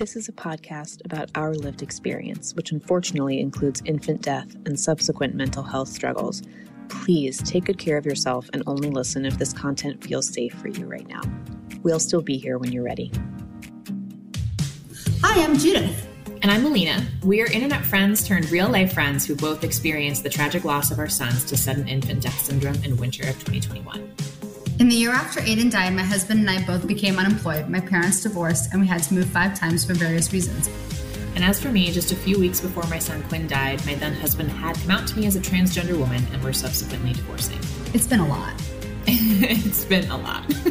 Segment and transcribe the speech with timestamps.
[0.00, 5.34] This is a podcast about our lived experience, which unfortunately includes infant death and subsequent
[5.34, 6.40] mental health struggles.
[6.88, 10.68] Please take good care of yourself and only listen if this content feels safe for
[10.68, 11.20] you right now.
[11.82, 13.12] We'll still be here when you're ready.
[15.20, 16.08] Hi, I'm Judith.
[16.40, 17.06] And I'm Alina.
[17.22, 20.98] We are internet friends turned real life friends who both experienced the tragic loss of
[20.98, 24.14] our sons to sudden infant death syndrome in winter of 2021.
[24.80, 27.68] In the year after Aiden died, my husband and I both became unemployed.
[27.68, 30.70] My parents divorced, and we had to move five times for various reasons.
[31.34, 34.14] And as for me, just a few weeks before my son Quinn died, my then
[34.14, 37.58] husband had come out to me as a transgender woman and we're subsequently divorcing.
[37.92, 38.54] It's been a lot.
[39.06, 40.48] it's been a lot.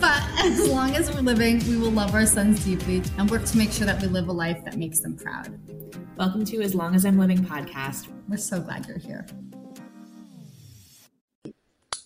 [0.00, 3.58] but as long as we're living, we will love our sons deeply and work to
[3.58, 5.58] make sure that we live a life that makes them proud.
[6.16, 8.06] Welcome to As Long as I'm Living podcast.
[8.28, 9.26] We're so glad you're here.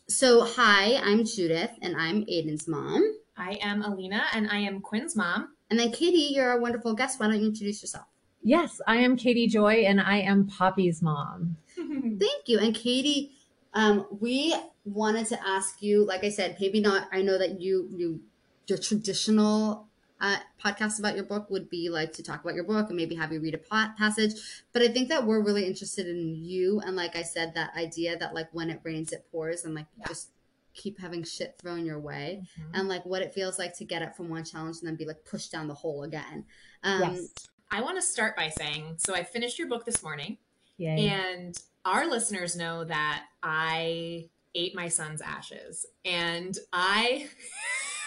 [0.09, 3.02] So, hi, I'm Judith, and I'm Aiden's mom.
[3.37, 5.56] I am Alina, and I am Quinn's mom.
[5.69, 7.19] And then, Katie, you're our wonderful guest.
[7.19, 8.05] Why don't you introduce yourself?
[8.41, 11.57] Yes, I am Katie Joy, and I am Poppy's mom.
[11.74, 12.60] Thank you.
[12.60, 13.32] And, Katie,
[13.74, 17.09] um, we wanted to ask you, like I said, maybe not.
[17.10, 18.21] I know that you, you,
[18.68, 19.85] your traditional
[20.20, 23.14] uh, podcast about your book would be like to talk about your book and maybe
[23.14, 24.32] have you read a passage.
[24.72, 26.80] But I think that we're really interested in you.
[26.80, 29.87] And like I said, that idea that like when it rains, it pours and like
[29.98, 30.06] yeah.
[30.09, 30.30] just
[30.74, 32.70] keep having shit thrown your way mm-hmm.
[32.74, 35.06] and like what it feels like to get up from one challenge and then be
[35.06, 36.44] like pushed down the hole again.
[36.82, 37.34] Um, yes.
[37.70, 40.38] I want to start by saying so I finished your book this morning.
[40.78, 41.09] Yay.
[41.09, 45.84] And our listeners know that I ate my son's ashes.
[46.04, 47.28] And I.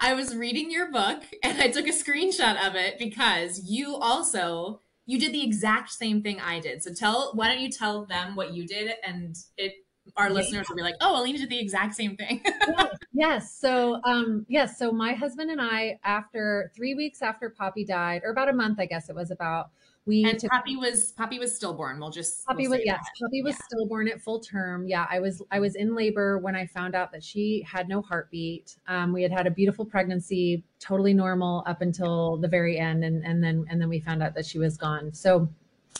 [0.00, 4.80] I was reading your book and I took a screenshot of it because you also
[5.06, 6.82] you did the exact same thing I did.
[6.82, 9.74] So tell why don't you tell them what you did and it
[10.16, 12.96] our listeners will be like, "Oh, Alina did the exact same thing." yes.
[13.12, 13.58] yes.
[13.58, 14.78] So, um, yes.
[14.78, 18.78] So my husband and I, after three weeks after Poppy died, or about a month,
[18.78, 19.70] I guess it was about,
[20.06, 21.98] we and took, Poppy was Poppy was stillborn.
[21.98, 23.24] We'll just Poppy we'll was yes, that.
[23.24, 23.64] Poppy was yeah.
[23.64, 24.86] stillborn at full term.
[24.86, 28.02] Yeah, I was I was in labor when I found out that she had no
[28.02, 28.76] heartbeat.
[28.86, 33.24] Um, we had had a beautiful pregnancy, totally normal up until the very end, and
[33.24, 35.12] and then and then we found out that she was gone.
[35.14, 35.48] So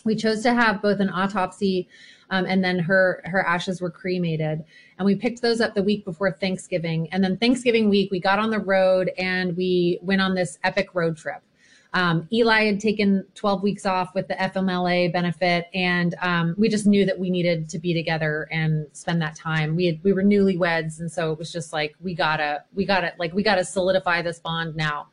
[0.04, 1.88] we chose to have both an autopsy
[2.31, 4.64] um, and then her her ashes were cremated
[4.98, 8.38] and we picked those up the week before thanksgiving and then thanksgiving week we got
[8.38, 11.43] on the road and we went on this epic road trip
[11.94, 16.87] um, Eli had taken 12 weeks off with the FMLA benefit, and um, we just
[16.87, 19.77] knew that we needed to be together and spend that time.
[19.77, 23.12] We had we were newlyweds, and so it was just like we gotta we gotta
[23.21, 25.06] like we gotta solidify this bond now.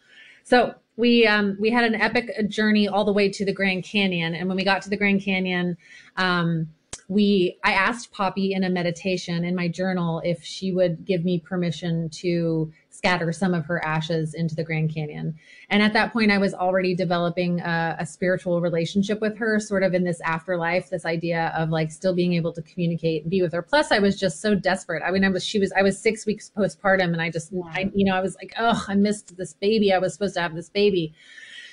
[0.43, 4.33] So we um, we had an epic journey all the way to the Grand Canyon,
[4.33, 5.77] and when we got to the Grand Canyon.
[6.17, 6.67] Um,
[7.11, 11.37] we i asked poppy in a meditation in my journal if she would give me
[11.39, 15.35] permission to scatter some of her ashes into the grand canyon.
[15.69, 19.83] And at that point i was already developing a, a, spiritual relationship with her sort
[19.83, 23.41] of in this afterlife this idea of like still being able to communicate and be
[23.41, 23.61] with her.
[23.61, 25.03] Plus i was just so desperate.
[25.05, 27.91] I mean i was she was i was six weeks postpartum and i just I,
[27.93, 29.91] you know i was like oh i missed this baby.
[29.91, 31.13] I was supposed to have this baby.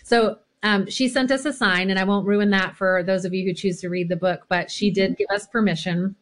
[0.02, 3.32] So um, she sent us a sign, and I won't ruin that for those of
[3.32, 6.16] you who choose to read the book, but she did give us permission.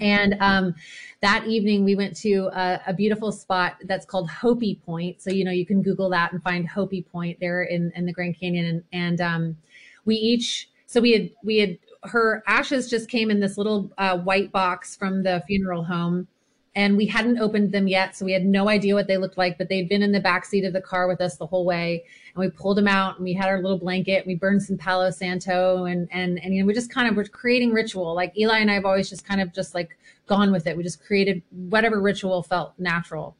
[0.00, 0.74] And um,
[1.22, 5.20] that evening, we went to a, a, beautiful spot that's called Hopi Point.
[5.20, 8.12] So, you know, you can Google that and find Hopi Point there in, in the
[8.12, 8.66] Grand Canyon.
[8.66, 9.56] And, and um,
[10.04, 14.18] we each, so we had, we had, her ashes just came in this little uh,
[14.18, 16.28] white box from the funeral home
[16.74, 19.58] and we hadn't opened them yet so we had no idea what they looked like
[19.58, 22.04] but they'd been in the back seat of the car with us the whole way
[22.34, 25.10] and we pulled them out and we had our little blanket we burned some palo
[25.10, 28.14] santo and and and you know we just kind of were creating ritual.
[28.14, 29.96] Like eli and i have always just kind of just like
[30.26, 30.76] gone with it.
[30.76, 33.36] We just created whatever ritual felt natural.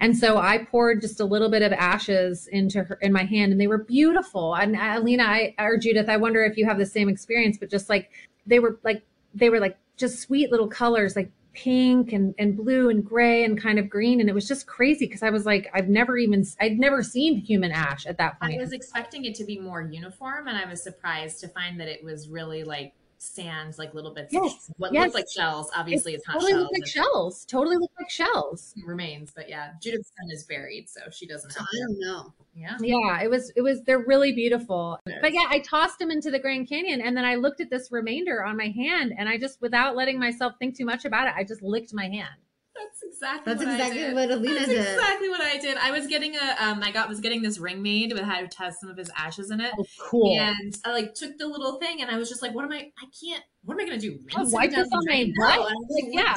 [0.00, 3.52] And so I poured just a little bit of ashes into her in my hand,
[3.52, 4.54] and they were beautiful.
[4.54, 7.88] And Alina, I or Judith, I wonder if you have the same experience, but just
[7.88, 8.10] like
[8.46, 9.02] they were like
[9.34, 11.30] they were like just sweet little colors, like
[11.62, 14.20] pink and, and blue and gray and kind of green.
[14.20, 17.36] And it was just crazy because I was like, I've never even, I'd never seen
[17.36, 18.54] human ash at that point.
[18.54, 21.88] I was expecting it to be more uniform and I was surprised to find that
[21.88, 24.32] it was really like sands, like little bits.
[24.32, 24.70] Yes.
[24.76, 25.06] What yes.
[25.06, 25.70] look like shells.
[25.76, 26.62] Obviously, it's, it's not totally shells.
[26.62, 27.44] Look like shells.
[27.44, 28.74] Totally look like shells.
[28.86, 31.54] Remains, but yeah, Judith's son is buried, so she doesn't.
[31.54, 32.32] Have I don't know.
[32.54, 32.76] Yeah.
[32.80, 33.22] Yeah.
[33.22, 33.52] It was.
[33.56, 33.82] It was.
[33.82, 34.98] They're really beautiful.
[35.04, 37.90] But yeah, I tossed them into the Grand Canyon, and then I looked at this
[37.90, 41.34] remainder on my hand, and I just, without letting myself think too much about it,
[41.36, 42.28] I just licked my hand.
[42.78, 43.52] That's exactly.
[43.52, 44.14] That's what exactly I did.
[44.14, 44.94] what Alina That's did.
[44.94, 45.76] Exactly what I did.
[45.78, 46.82] I was getting a um.
[46.82, 49.60] I got was getting this ring made with had has some of his ashes in
[49.60, 49.72] it.
[49.78, 50.38] Oh, cool.
[50.38, 52.76] And I like took the little thing, and I was just like, "What am I?
[52.98, 53.42] I can't.
[53.64, 54.18] What am I gonna do?
[54.36, 55.60] Oh, wipe this on my butt?
[55.60, 56.36] Like, yeah,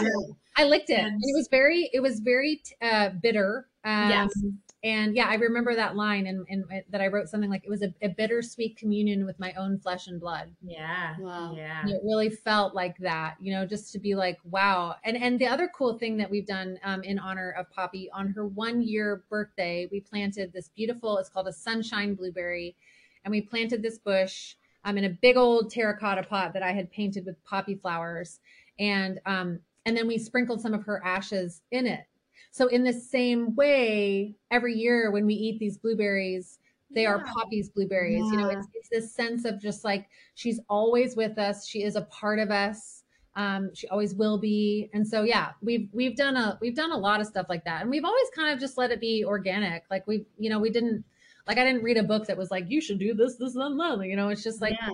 [0.58, 1.00] I licked it.
[1.00, 1.90] And, and it was very.
[1.94, 3.68] It was very uh, bitter.
[3.84, 4.34] Um, yes.
[4.84, 7.84] And yeah, I remember that line and, and that I wrote something like it was
[7.84, 10.52] a, a bittersweet communion with my own flesh and blood.
[10.64, 11.16] Yeah.
[11.20, 11.54] Wow.
[11.56, 11.82] Yeah.
[11.82, 14.96] And it really felt like that, you know, just to be like, wow.
[15.04, 18.30] And and the other cool thing that we've done um, in honor of Poppy on
[18.30, 21.20] her one year birthday, we planted this beautiful.
[21.20, 22.76] It's called a sunshine blueberry,
[23.24, 26.92] and we planted this bush um, in a big old terracotta pot that I had
[26.92, 28.40] painted with poppy flowers,
[28.80, 32.06] and um, and then we sprinkled some of her ashes in it.
[32.52, 36.60] So in the same way, every year when we eat these blueberries,
[36.94, 37.34] they are Yeah.
[37.34, 38.26] Poppy's blueberries.
[38.32, 41.66] You know, it's, it's this sense of just like she's always with us.
[41.66, 43.04] She is a part of us.
[43.38, 44.90] Um, she always will be.
[44.94, 47.82] And so yeah, we've we've done a we've done a lot of stuff like that.
[47.82, 49.86] And we've always kind of just let it be organic.
[49.90, 51.06] Like we, you know, we didn't
[51.48, 53.80] like I didn't read a book that was like, you should do this, this, and
[53.80, 54.06] that.
[54.06, 54.92] You know, it's just like yeah.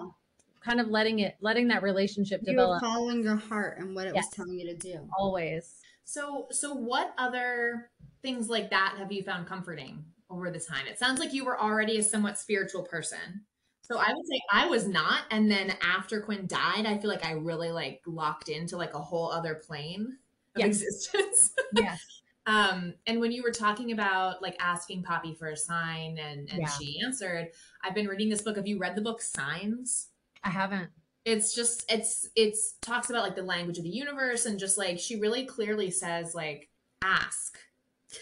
[0.62, 4.13] kind of letting it letting that relationship you develop following your heart and what it
[4.13, 4.25] Yes.
[4.25, 5.09] was telling you to do.
[5.18, 5.81] always.
[6.07, 10.88] So, so what other things like that have you found comforting over the time?
[10.88, 13.45] It sounds like you were already a somewhat spiritual person.
[13.81, 17.25] So I would say I was not, and then after Quinn died, I feel like
[17.25, 20.18] I really like locked into like a whole other plane
[20.56, 20.77] of Yes.
[20.81, 21.54] existence.
[21.74, 22.00] Yes.
[22.45, 26.62] um, and when you were talking about like asking Poppy for a sign and and
[26.62, 26.68] Yeah.
[26.68, 27.50] she answered,
[27.83, 28.56] I've been reading this book.
[28.56, 30.07] Have you read the book Signs?
[30.42, 30.89] I haven't.
[31.28, 34.98] It's just it's it's talks about like the language of the universe and just like
[34.98, 36.70] she really clearly says like
[37.04, 37.58] ask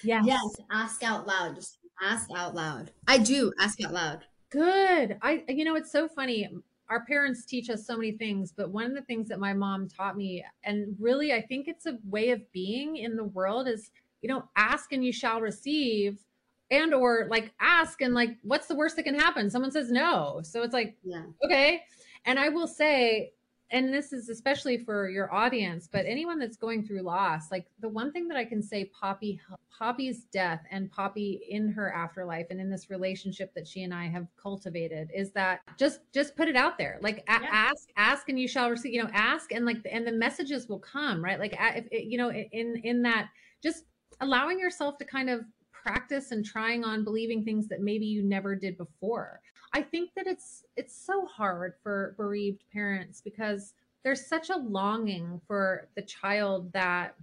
[0.04, 0.24] Yes.
[0.26, 1.56] Yes, ask out loud.
[1.56, 2.92] Just ask out loud.
[3.08, 4.26] I do ask out loud.
[4.50, 5.18] Good.
[5.22, 6.50] I you know it's so funny.
[6.90, 9.88] Our parents teach us so many things, but one of the things that my mom
[9.88, 13.92] taught me and really I think it's a way of being in the world is,
[14.22, 16.20] you know, ask and you shall receive
[16.72, 19.50] and or like ask and like what's the worst that can happen?
[19.50, 20.42] Someone says no.
[20.44, 21.24] So it's like Yeah.
[21.44, 21.84] okay.
[22.26, 23.32] And I will say,
[23.72, 27.90] and this is especially for your audience, but anyone that's going through loss, like the
[27.90, 29.40] one thing that I can say, Poppy,
[29.76, 34.08] Poppy's death and Poppy in her afterlife and in this relationship that she and I
[34.08, 37.40] have cultivated is that just just put it out there, like Yeah.
[37.52, 38.94] ask, ask, and you shall receive.
[38.94, 41.40] You know, ask and like and the messages will come, right?
[41.40, 43.30] Like if it, you know, in in that,
[43.64, 43.86] just
[44.22, 48.56] allowing yourself to kind of practice and trying on believing things that maybe you never
[48.56, 49.42] did before.
[49.76, 53.74] I think that it's it's so hard for bereaved parents because
[54.06, 57.16] there's such a longing for the child that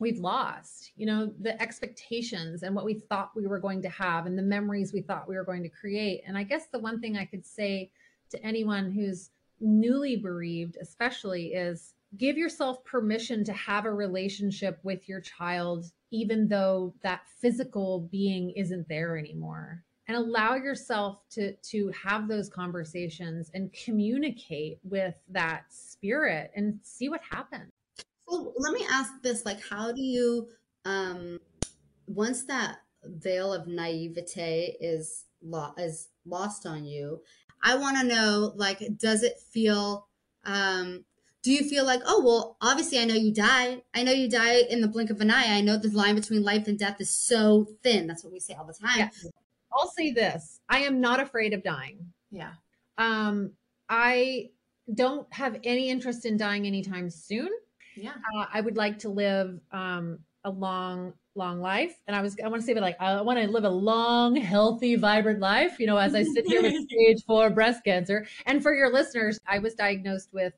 [0.00, 0.92] we've lost.
[0.96, 4.42] You know, the expectations and what we thought we were going to have and the
[4.42, 6.22] memories we thought we were going to create.
[6.26, 7.90] And I guess the one thing I could say
[8.30, 9.28] to anyone who's
[9.60, 16.48] newly bereaved especially is give yourself permission to have a relationship with your child even
[16.48, 23.50] though that physical being isn't there anymore and allow yourself to to have those conversations
[23.54, 27.70] and communicate with that spirit and see what happens
[28.28, 30.48] So let me ask this: like, how do you,
[30.84, 31.38] um,
[32.06, 37.22] once that veil of naivete is lo- is lost on you,
[37.62, 40.08] I want to know, like, does it feel,
[40.44, 41.04] um,
[41.42, 43.82] do you feel like, oh well, obviously I know you die.
[43.94, 45.56] I know you die in the blink of an eye.
[45.56, 48.06] I know the line between life and death is so thin.
[48.06, 48.98] That's what we say all the time.
[48.98, 49.30] Yeah.
[49.78, 50.60] I'll say this.
[50.68, 52.12] I am not afraid of dying.
[52.30, 52.52] Yeah.
[52.98, 53.52] Um
[53.88, 54.50] i
[54.94, 57.48] don't have any interest in dying anytime soon.
[57.96, 58.12] Yeah.
[58.36, 62.48] Uh, I would like to live um, a long, long life, and I was I
[62.48, 65.78] want to say, but like I want to live a long, healthy, vibrant life.
[65.78, 68.26] You know, as I sit here with stage four breast cancer.
[68.46, 70.54] And for your listeners, I was diagnosed with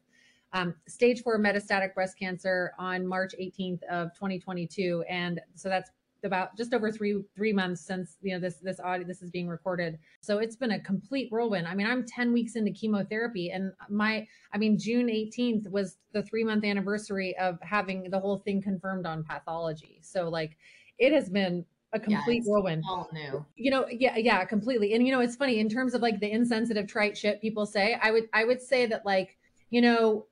[0.53, 5.91] um, stage four metastatic breast cancer on March 18th of 2022, and so that's
[6.25, 9.49] about just over three three months since you know this this audio this is being
[9.49, 13.73] recorded so it's been a complete whirlwind i mean i'm 10 weeks into chemotherapy and
[13.89, 18.61] my I mean, June 18th was the three month anniversary of having the whole thing
[18.61, 20.01] confirmed on pathology.
[20.03, 20.57] So, like,
[20.99, 22.85] it has been a complete whirlwind.
[22.89, 24.95] all new You know, yeah, yeah, completely.
[24.95, 27.99] And you know, it's funny in terms of like the insensitive trite shit people say.
[28.01, 29.37] I would, I would say that like,
[29.71, 30.27] you know,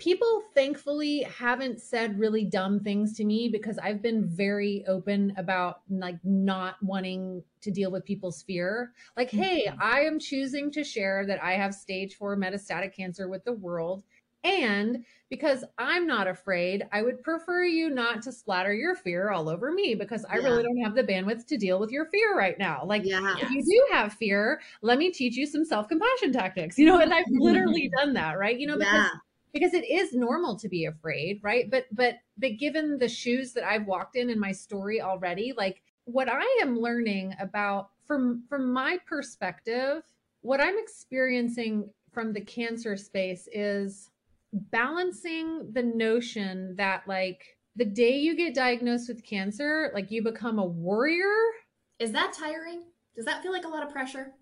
[0.00, 5.82] people thankfully haven't said really dumb things to me because I've been very open about
[5.90, 8.92] like not wanting to deal with people's fear.
[9.16, 9.80] Like, hey, Mhm.
[9.80, 14.02] I am choosing to share that I have stage four metastatic cancer with the world.
[14.42, 19.50] And because I'm not afraid, I would prefer you not to splatter your fear all
[19.50, 22.58] over me because I really don't have the bandwidth to deal with your fear right
[22.58, 22.82] now.
[22.86, 23.36] Like, Yeah.
[23.36, 26.78] if you do have fear, let me teach you some self compassion tactics.
[26.78, 28.58] You know, and I've literally done that, right?
[28.58, 29.20] You know, because Yeah.
[29.52, 33.64] Because it is normal to be afraid right but but but given the shoes that
[33.64, 38.72] i've walked in in my story already like what i am learning about from from
[38.72, 40.02] my perspective
[40.42, 44.10] what i'm experiencing from the cancer space is
[44.52, 50.58] balancing the notion that like the day you get diagnosed with cancer like you become
[50.58, 51.34] a warrior
[52.00, 52.82] Is that tiring?
[53.14, 54.32] Does that feel like a lot of pressure?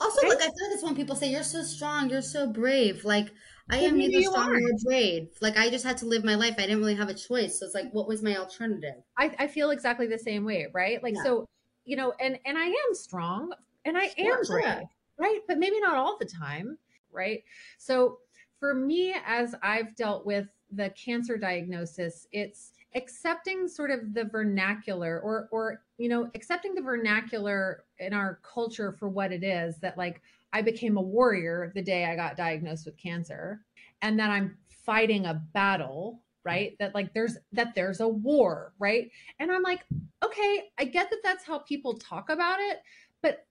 [0.00, 3.04] Also, look, I feel like it's when people say you're so strong, you're so brave.
[3.04, 3.28] Like
[3.70, 5.30] I am neither strong nor brave.
[5.40, 6.54] Like I just had to live my life.
[6.58, 7.58] I didn't really have a choice.
[7.58, 9.02] So it's like, what was my alternative?
[9.16, 11.02] I, I feel exactly the same way, right?
[11.02, 11.22] Like Yeah.
[11.22, 11.46] so,
[11.84, 13.52] you know, and and I am strong
[13.84, 15.40] and I Sure, am brave, right?
[15.46, 16.78] But maybe not all the time,
[17.10, 17.44] right?
[17.78, 18.20] So
[18.58, 25.20] for me, as I've dealt with the cancer diagnosis, it's accepting sort of the vernacular
[25.20, 29.96] or or you know accepting the vernacular in our culture for what it is that
[29.96, 33.60] like i became a warrior the day i got diagnosed with cancer.
[34.02, 36.74] And that i'm fighting a battle right?
[36.78, 39.10] That like there's that there's a war right?
[39.38, 39.84] And i'm like
[40.24, 42.78] okay i get that that's how people talk about it
[43.22, 43.46] but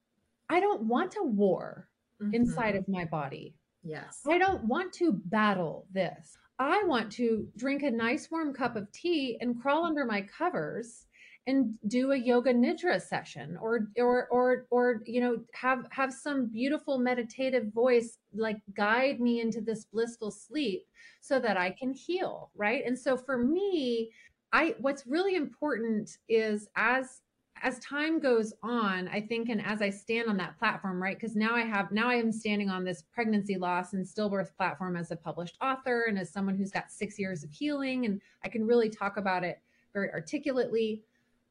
[0.50, 1.88] i don't want a war
[2.34, 2.78] inside mm-hmm.
[2.80, 3.56] of my body.
[3.84, 4.22] Yes.
[4.28, 6.38] I don't want to battle this.
[6.60, 11.06] I want to drink a nice warm cup of tea and crawl under my covers
[11.50, 16.48] and do a yoga nidra session or or or or you know have have some
[16.48, 20.86] beautiful meditative voice like guide me into this blissful sleep
[21.22, 22.84] so that I can heal, right?
[22.86, 24.12] And so for me,
[24.54, 27.22] I what's really important is as
[27.62, 31.18] as time goes on, I think, and as I stand on that platform, right?
[31.18, 34.96] Because now I have, now I am standing on this pregnancy loss and stillbirth platform
[34.96, 38.48] as a published author and as someone who's got six years of healing, and I
[38.48, 39.60] can really talk about it
[39.94, 41.04] very articulately.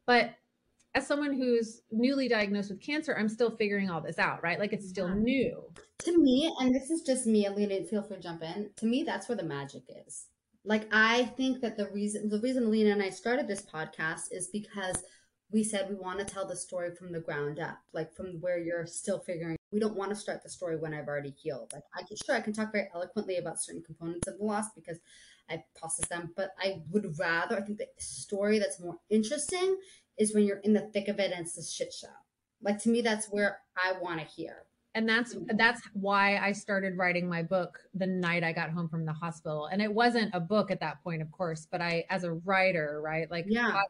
[0.08, 0.36] But
[0.94, 4.58] as someone who's newly diagnosed with cancer, I'm still figuring all this out, right?
[4.58, 5.62] Like it's still new.
[5.98, 8.70] To me, and this is just me, Alina, feel free to jump in.
[8.76, 10.28] To me, that's where the magic is.
[10.64, 14.48] Like I think that the reason the reason Alina and I started this podcast is
[14.48, 15.04] because
[15.50, 18.58] we said we want to tell the story from the ground up, like from where
[18.58, 19.58] you're still figuring.
[19.72, 21.70] We don't want to start the story when I've already healed.
[21.74, 24.72] Like I can sure I can talk very eloquently about certain components of the loss
[24.74, 25.00] because
[25.50, 29.76] I process them, but I would rather I think the story that's more interesting
[30.18, 32.08] is when you're in the thick of it and it's a shit show.
[32.62, 34.64] Like to me, that's where I want to hear.
[34.94, 39.04] and that's that's why I started writing my book the night I got home from
[39.04, 39.66] the hospital.
[39.66, 43.00] And it wasn't a book at that point, of course, but I as a writer,
[43.02, 43.30] right?
[43.30, 43.80] Like Yeah.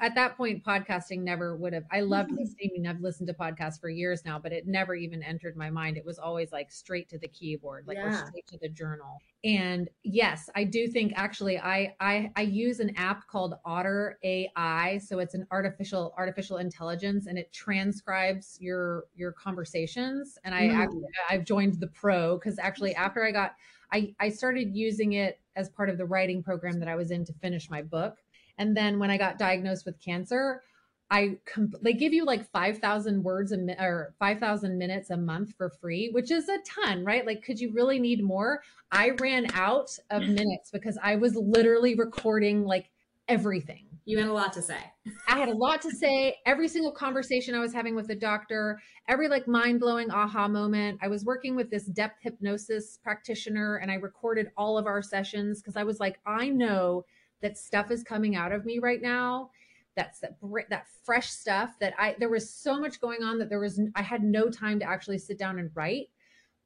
[0.00, 2.86] At that point podcasting never would have I loved listening.
[2.86, 5.96] I've listened to podcasts for years now, but it never even entered my mind.
[5.96, 8.12] It was always like straight to the keyboard, like Yeah.
[8.12, 9.22] straight to the journal.
[9.44, 14.98] And yes, I do think actually I I I use an app called Otter AI,
[14.98, 20.70] so it's an artificial artificial intelligence and it transcribes your your conversations and I Mm.
[20.70, 23.54] actually I've joined the pro cuz actually after I got
[23.92, 27.24] I I started using it as part of the writing program that I was in
[27.26, 28.24] to finish my book.
[28.58, 30.62] And then when I got diagnosed with cancer,
[31.10, 35.54] I com- they give you like 5,000 words a mi- or 5,000 minutes a month
[35.56, 37.24] for free, which is a ton, right?
[37.24, 38.62] Like could you really need more?
[38.90, 42.90] I ran out of minutes because I was literally recording like
[43.28, 43.86] everything.
[44.04, 44.78] You had a lot to say.
[45.26, 46.36] I had a lot to say.
[46.46, 51.00] Every single conversation I was having with the doctor, every like mind blowing aha moment.
[51.02, 55.60] I was working with this depth hypnosis practitioner and I recorded all of our sessions
[55.60, 57.04] because I was like, I know
[57.42, 59.50] that stuff is coming out of me right now.
[59.96, 60.36] That's that
[60.70, 64.02] that fresh stuff that I there was so much going on that there was I
[64.02, 66.08] had no time to actually sit down and write.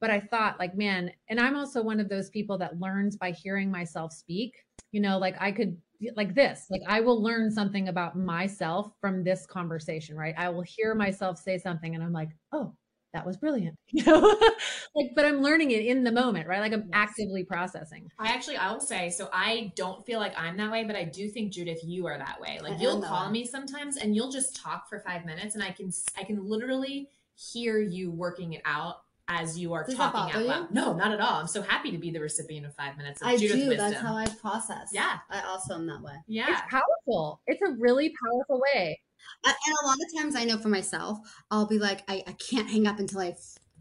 [0.01, 3.31] But I thought like, man, and I'm also one of those people that learns by
[3.31, 4.55] hearing myself speak.
[4.91, 5.77] You know, like I could
[6.15, 10.63] like this like i will learn something about myself from this conversation right i will
[10.63, 12.73] hear myself say something and i'm like oh
[13.13, 14.19] that was brilliant you know
[14.95, 16.89] like but i'm learning it in the moment right like i'm Yes.
[16.93, 20.83] actively processing I actually, I will say, so I don't feel like I'm that way,
[20.83, 22.59] but I do think Judith, you are that way.
[22.61, 23.31] Like am you'll call way.
[23.31, 27.09] me sometimes, and you'll just talk for five minutes, and I can, I can literally
[27.35, 30.47] hear you working it out as you are Does talking out bother you?
[30.49, 30.71] loud.
[30.71, 31.39] No, not at all.
[31.39, 33.67] I'm so happy to be the recipient of five minutes of I Judith do.
[33.69, 33.91] wisdom.
[33.91, 34.89] That's how I process.
[34.93, 35.17] Yeah.
[35.29, 36.13] I also am that way.
[36.27, 36.51] yeah.
[36.51, 38.99] it's powerful it's a really powerful way A-
[39.43, 42.69] And a lot of times I know for myself, I'll be like, I, I can't
[42.69, 43.35] hang up until I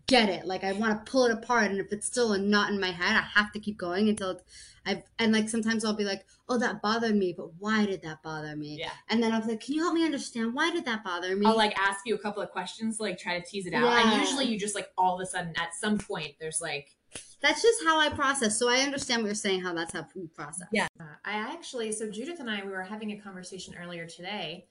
[0.06, 0.44] get it.
[0.44, 1.70] Like I want to pull it apart.
[1.70, 4.40] And if it's still a knot in my head, I have to keep going until
[4.84, 8.22] I've, and like sometimes I'll be like, oh, that bothered me, but why did that
[8.22, 8.78] bother me?
[8.80, 8.90] Yeah.
[9.08, 10.54] And then I'll be like, can you help me understand?
[10.54, 11.46] Why did that bother me?
[11.46, 13.84] I'll like ask you a couple of questions, like try to tease it out.
[13.84, 14.12] Yeah.
[14.12, 16.96] And usually you just like all of a sudden at some point there's like
[17.40, 18.58] That's just how I process.
[18.58, 20.68] So I understand what you're saying, how that's how we process.
[20.72, 20.88] Yeah.
[20.98, 24.66] Uh, I actually, so Judith and I, we were having a conversation earlier today,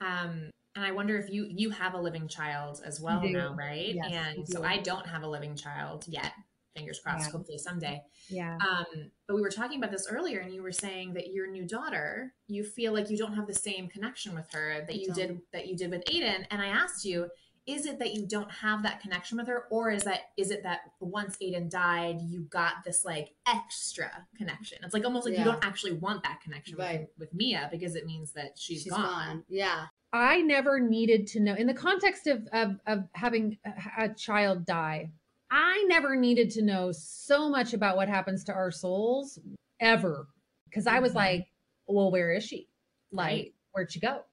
[0.00, 3.94] um, and I wonder if you you have a living child as well now, right?
[3.94, 4.62] Yes, and so.
[4.62, 6.32] I don't have a living child yet.
[6.76, 7.26] Fingers crossed.
[7.26, 7.32] Yeah.
[7.32, 8.00] Hopefully someday.
[8.28, 11.50] yeah Um, but we were talking about this earlier, and you were saying that your
[11.50, 14.98] new daughter, you feel like you don't have the same connection with her that I
[14.98, 15.16] you don't.
[15.16, 16.46] did that you did with Aiden.
[16.52, 17.28] And I asked you,
[17.68, 20.62] is it that you don't have that connection with her, or is that is it
[20.62, 24.78] that once Aiden died, you got this like extra connection?
[24.82, 25.40] It's like almost like Yeah.
[25.40, 27.00] you don't actually want that connection Right.
[27.00, 29.02] with, with Mia because it means that she's She's gone.
[29.02, 29.44] gone.
[29.48, 29.86] Yeah.
[30.12, 34.64] I never needed to know in the context of of, of having a, a child
[34.64, 35.10] die.
[35.50, 39.38] I never needed to know so much about what happens to our souls
[39.80, 40.28] ever
[40.64, 41.16] because I was Mhm.
[41.16, 41.48] like,
[41.86, 42.68] well, where is she?
[43.12, 43.54] Like, Right.
[43.72, 44.24] where'd she go?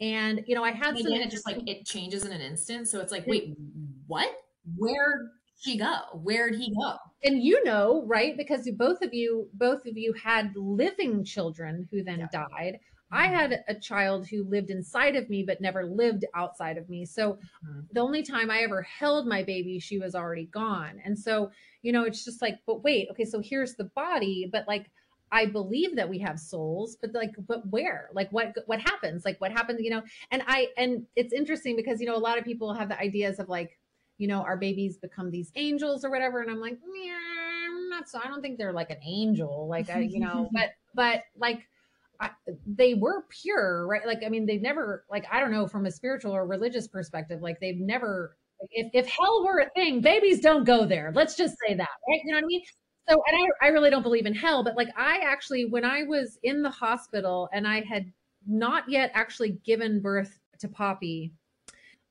[0.00, 2.88] And you know, I had And some it just like it changes in an instant.
[2.88, 3.54] So it's like, wait,
[4.06, 4.30] what?
[4.76, 5.98] Where'd she go?
[6.14, 6.96] Where'd he go?
[7.22, 12.02] and you know right because both of you both of you had living children who
[12.02, 12.26] then Yeah.
[12.32, 12.78] died
[13.12, 17.04] i had a child who lived inside of me but never lived outside of me
[17.06, 17.88] so Mhm.
[17.92, 21.50] the only time i ever held my baby she was already gone and so
[21.82, 24.90] you know it's just like but wait okay so here's the body but like
[25.34, 29.38] i believe that we have souls but like but where like what what happens like
[29.40, 32.44] what happens you know and i and it's interesting because you know a lot of
[32.44, 33.78] people have the ideas of like
[34.18, 36.40] you know, our babies become these angels or whatever.
[36.40, 37.16] And I'm like, yeah,
[37.68, 39.66] I'm not so, I don't think they're like an angel.
[39.68, 41.66] Like, I, you know, but, but like,
[42.20, 42.30] I,
[42.66, 44.06] they were pure, right?
[44.06, 47.42] Like, I mean, they never, like, I don't know, from a spiritual or religious perspective,
[47.42, 48.36] like, they've never,
[48.70, 51.12] if, if hell were a thing, babies don't go there.
[51.14, 52.20] Let's just say that, right?
[52.24, 52.62] You know what I mean?
[53.08, 56.04] So, and I, I really don't believe in hell, but like, I actually, when I
[56.04, 58.10] was in the hospital and I had
[58.46, 61.32] not yet actually given birth to Poppy,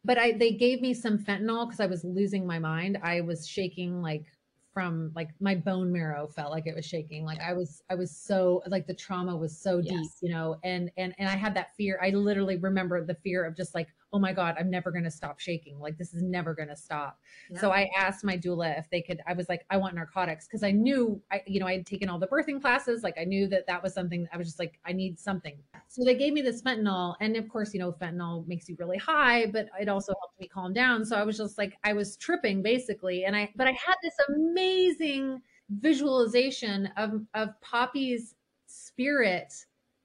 [0.05, 2.97] but I they gave me some fentanyl because I was losing my mind.
[3.01, 4.25] I was shaking like
[4.73, 7.23] from like my bone marrow felt like it was shaking.
[7.25, 10.17] Like I was I was so like the trauma was so deep, Yes.
[10.21, 11.99] you know, and and and I had that fear.
[12.01, 15.39] I literally remember the fear of just like, oh my God, I'm never gonna stop
[15.39, 15.79] shaking.
[15.79, 17.19] Like this is never gonna stop.
[17.59, 19.19] So I asked my doula if they could.
[19.27, 22.09] I was like, I want narcotics because I knew, I you know, I had taken
[22.09, 23.03] all the birthing classes.
[23.03, 24.27] Like I knew that that was something.
[24.31, 25.57] I was just like, I need something.
[25.87, 28.97] So they gave me this fentanyl, and of course, you know, fentanyl makes you really
[28.97, 31.03] high, but it also helped me calm down.
[31.05, 34.15] So I was just like, I was tripping basically, and I, but I had this
[34.29, 38.35] amazing visualization of of Poppy's
[38.67, 39.53] spirit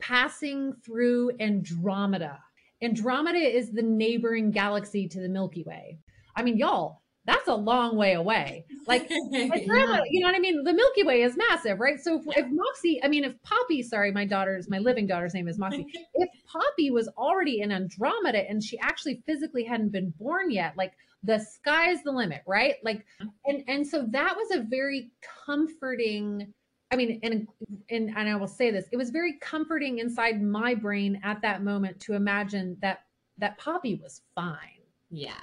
[0.00, 2.38] passing through Andromeda.
[2.82, 5.98] Andromeda is the neighboring galaxy to the Milky Way.
[6.36, 8.64] I mean, y'all, that's a long way away.
[8.86, 10.64] Like, not- you know what I mean?
[10.64, 12.00] The Milky Way is massive, right?
[12.00, 15.48] So if, if Moxie, I mean, if Poppy, sorry, my daughter's, my living daughter's name
[15.48, 15.86] is Moxie.
[16.14, 20.94] If Poppy was already in Andromeda and she actually physically hadn't been born yet, like
[21.22, 22.76] the sky's the limit, right?
[22.82, 23.28] Like, mm-hmm.
[23.44, 25.10] and and so that was a very
[25.46, 26.54] comforting.
[26.90, 27.46] I mean, and
[27.90, 31.62] and and I will say this, it was very comforting inside my brain at that
[31.62, 33.04] moment to imagine that
[33.38, 35.36] that Poppy was fine, yeah.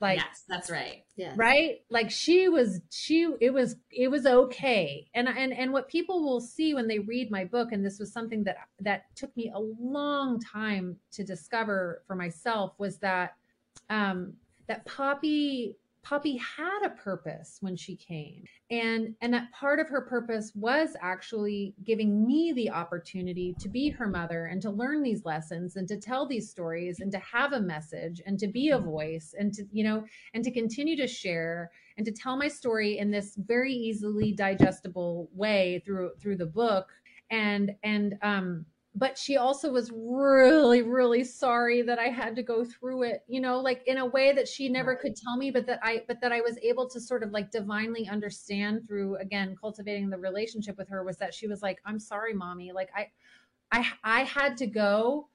[0.00, 1.04] like yes, that's right.
[1.16, 1.34] Yeah.
[1.36, 6.22] right like she was she it was it was okay and and and what people
[6.22, 9.52] will see when they read my book and this was something that that took me
[9.54, 13.34] a long time to discover for myself was that
[13.90, 14.32] um
[14.66, 18.44] that poppy poppy had a purpose when she came.
[18.70, 23.90] And and that part of her purpose was actually giving me the opportunity to be
[23.90, 27.52] her mother and to learn these lessons and to tell these stories and to have
[27.52, 31.06] a message and to be a voice and to you know and to continue to
[31.06, 36.46] share and to tell my story in this very easily digestible way through through the
[36.46, 36.88] book.
[37.30, 42.64] And and um but she also was really really sorry that i had to go
[42.64, 45.66] through it you know like in a way that she never could tell me but
[45.66, 49.56] that i but that i was able to sort of like divinely understand through again
[49.58, 52.72] cultivating the relationship with her was that she was like i'm sorry mommy.
[52.72, 53.08] Like i
[53.72, 55.28] i i had to go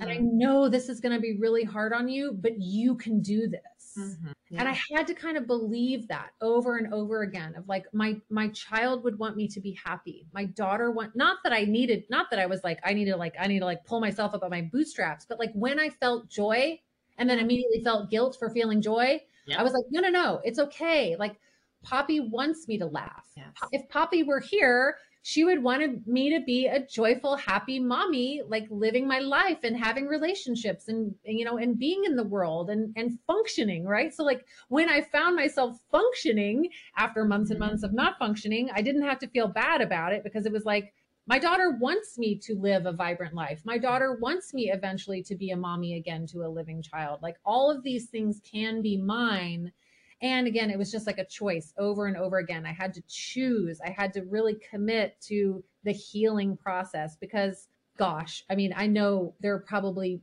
[0.00, 0.22] and i Mhm.
[0.22, 3.62] know this is going to be really hard on you but you can do this
[3.96, 4.32] Mhm.
[4.52, 8.20] and i had to kind of believe that over and over again of like my
[8.30, 12.04] my child would want me to be happy my daughter want not that i needed
[12.10, 14.34] not that i was like i need to like i need to like pull myself
[14.34, 16.78] up by my bootstraps but like when i felt joy
[17.18, 19.58] and then immediately felt guilt for feeling joy Yep.
[19.58, 21.40] i was like no no no it's okay like
[21.82, 23.52] poppy wants me to laugh Yes.
[23.72, 28.64] if poppy were here she would want me to be a joyful happy mommy like
[28.70, 32.92] living my life and having relationships and, you know and being in the world and
[32.94, 34.14] and functioning right?
[34.14, 38.80] So like when i found myself functioning after months and months of not functioning i
[38.80, 40.94] didn't have to feel bad about it because it was like
[41.26, 43.60] my daughter wants me to live a vibrant life.
[43.64, 47.20] My daughter wants me eventually to be a mommy again to a living child.
[47.20, 49.72] Like all of these things can be mine
[50.22, 52.64] and again, it was just like a choice over and over again.
[52.66, 53.80] I had to choose.
[53.84, 59.34] I had to really commit to the healing process because, gosh, I mean, I know
[59.40, 60.20] there are probably,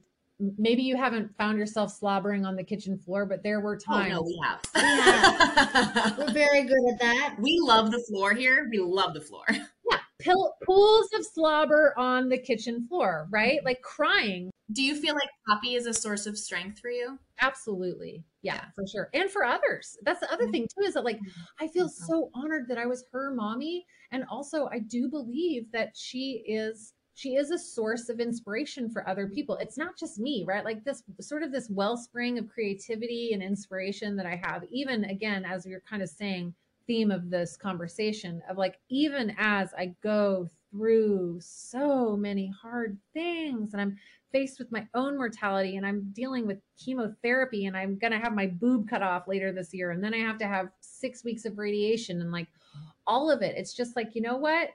[0.57, 4.13] maybe you haven't found yourself slobbering on the kitchen floor, but there were Oh times.
[4.13, 4.61] no, we have.
[6.17, 7.35] We're very good at that.
[7.39, 8.67] we love the floor here.
[8.71, 9.45] We love the floor.
[9.49, 13.57] yeah, pill, pools of slobber on the kitchen floor, right?
[13.57, 13.65] Mm-hmm.
[13.67, 14.49] Like crying.
[14.71, 17.19] Do you feel like Poppy is a source of strength for you?
[17.41, 18.23] Absolutely.
[18.41, 18.61] Yeah, Yeah.
[18.61, 18.69] Mm-hmm.
[18.75, 19.09] for sure.
[19.13, 19.97] And for others.
[20.03, 20.51] That's the other Yeah.
[20.51, 21.21] thing too, is that like
[21.59, 21.89] I feel Mhm.
[21.89, 23.85] so honored that I was her mommy.
[24.11, 29.07] And also I do believe that she is she is a source of inspiration for
[29.07, 29.55] other people.
[29.57, 30.65] It's not just me, right?
[30.65, 35.45] Like this sort of this wellspring of creativity and inspiration that I have, even again,
[35.45, 36.55] as you're kind of saying,
[36.87, 43.73] theme of this conversation of like, even as I go through so many hard things
[43.73, 43.97] and I'm
[44.31, 48.33] faced with my own mortality and I'm dealing with chemotherapy and I'm going to have
[48.33, 49.91] my boob cut off later this year.
[49.91, 52.47] And then I have to have six weeks of radiation and like
[53.05, 53.55] all of it.
[53.55, 54.69] It's just like, you know what?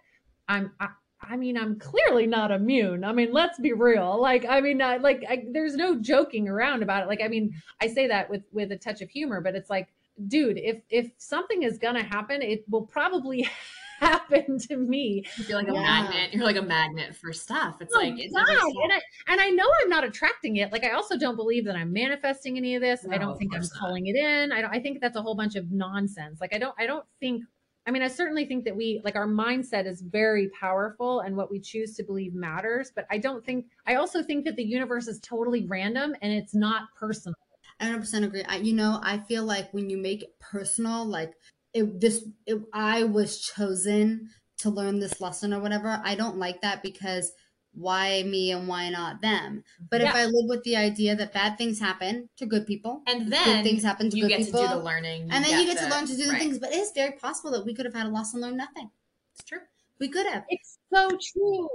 [0.48, 0.88] I'm, I,
[1.20, 3.02] I mean, I'm clearly not immune.
[3.02, 4.20] I mean, let's be real.
[4.20, 7.08] Like, I mean, uh, like, I, there's no joking around about it.
[7.08, 9.88] Like, I mean, I say that with with a touch of humor, but it's like,
[10.28, 13.48] dude, if if something is gonna happen, it will probably
[14.08, 15.24] happen to me.
[15.36, 15.74] You feel like Yeah.
[15.74, 16.32] a magnet.
[16.34, 17.76] You're like a magnet for stuff.
[17.80, 18.46] It's Oh, like it's God.
[18.48, 20.72] and I and I know I'm not attracting it.
[20.72, 23.04] Like I also don't believe that I'm manifesting any of this.
[23.10, 23.70] I don't think I'm not.
[23.78, 24.52] calling it in.
[24.52, 24.70] I don't.
[24.74, 26.40] I think that's a whole bunch of nonsense.
[26.40, 26.74] Like I don't.
[26.78, 27.42] I don't think.
[27.86, 31.50] I mean, I certainly think that we like our mindset is very powerful, and what
[31.50, 32.92] we choose to believe matters.
[32.94, 33.66] But I don't think.
[33.86, 37.34] I also think that the universe is totally random and it's not personal.
[37.80, 38.42] I 100% agree.
[38.42, 41.32] I, you know, I feel like when you make it personal, like
[41.78, 46.00] it, this, it, I was chosen to learn this lesson or whatever.
[46.04, 47.32] I don't like that because
[47.72, 49.62] why me and why not them?
[49.90, 53.24] But if I live with the idea that bad things happen to good people, And
[53.24, 55.28] good then things happen to you good get people, to do the learning.
[55.30, 56.38] and then you get to learn to do the right.
[56.40, 56.58] things.
[56.58, 58.90] But it is very possible that we could have had a loss and learned nothing.
[59.34, 59.60] It's true.
[60.00, 60.44] We could have.
[60.48, 61.68] It's so true.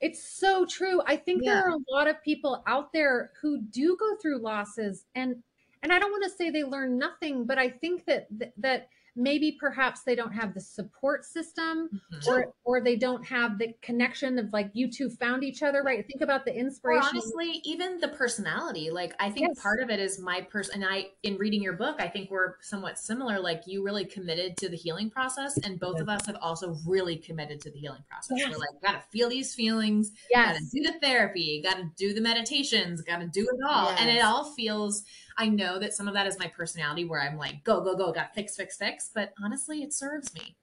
[0.00, 1.00] It's so true.
[1.06, 1.54] I think Yeah.
[1.54, 5.42] there are a lot of people out there who do go through losses and
[5.82, 8.28] and I don't want to say they learn nothing, but I think that
[8.58, 12.26] that maybe perhaps they don't have the support system Mhm.
[12.26, 16.06] or or they don't have the connection of like you two found each other, right?
[16.06, 17.08] Think about the Or inspiration.
[17.12, 18.90] honestly, even the personality.
[18.90, 19.60] Like I think Yes.
[19.62, 20.82] part of it is my person.
[20.82, 23.38] And I, in reading your book, I think we're somewhat similar.
[23.38, 27.16] Like you really committed to the healing process, and both of us have also really
[27.16, 28.38] committed to the healing process.
[28.38, 28.50] Yes.
[28.50, 30.52] We're like, gotta feel these feelings, yes.
[30.54, 33.90] gotta do the therapy, gotta do the meditations, gotta do it all.
[33.90, 35.04] And it all feels.
[35.38, 38.12] I know that some of that is my personality, where I'm like, go, go, go,
[38.12, 39.10] gotta fix, fix, fix.
[39.14, 40.56] But honestly, it serves me.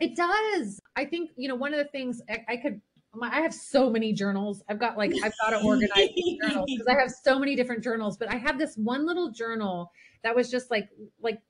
[0.00, 0.80] It does.
[0.94, 2.80] I think, you know, one of the things I, I could,
[3.14, 4.62] my, I have so many journals.
[4.68, 7.82] I've got like, I've got to organize these journals because I have so many different
[7.82, 8.16] journals.
[8.16, 9.90] But I have this one little journal
[10.22, 10.88] that was just like,
[11.20, 11.40] like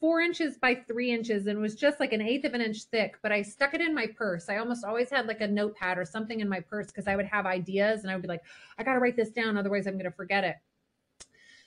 [0.00, 3.16] four inches by three inches and was just like an eighth of an inch thick.
[3.22, 4.48] But I stuck it in my purse.
[4.48, 7.26] I almost always had like a notepad or something in my purse because I would
[7.26, 8.42] have ideas and I would be like,
[8.78, 9.58] I got to write this down.
[9.58, 10.56] Otherwise, I'm going to forget it.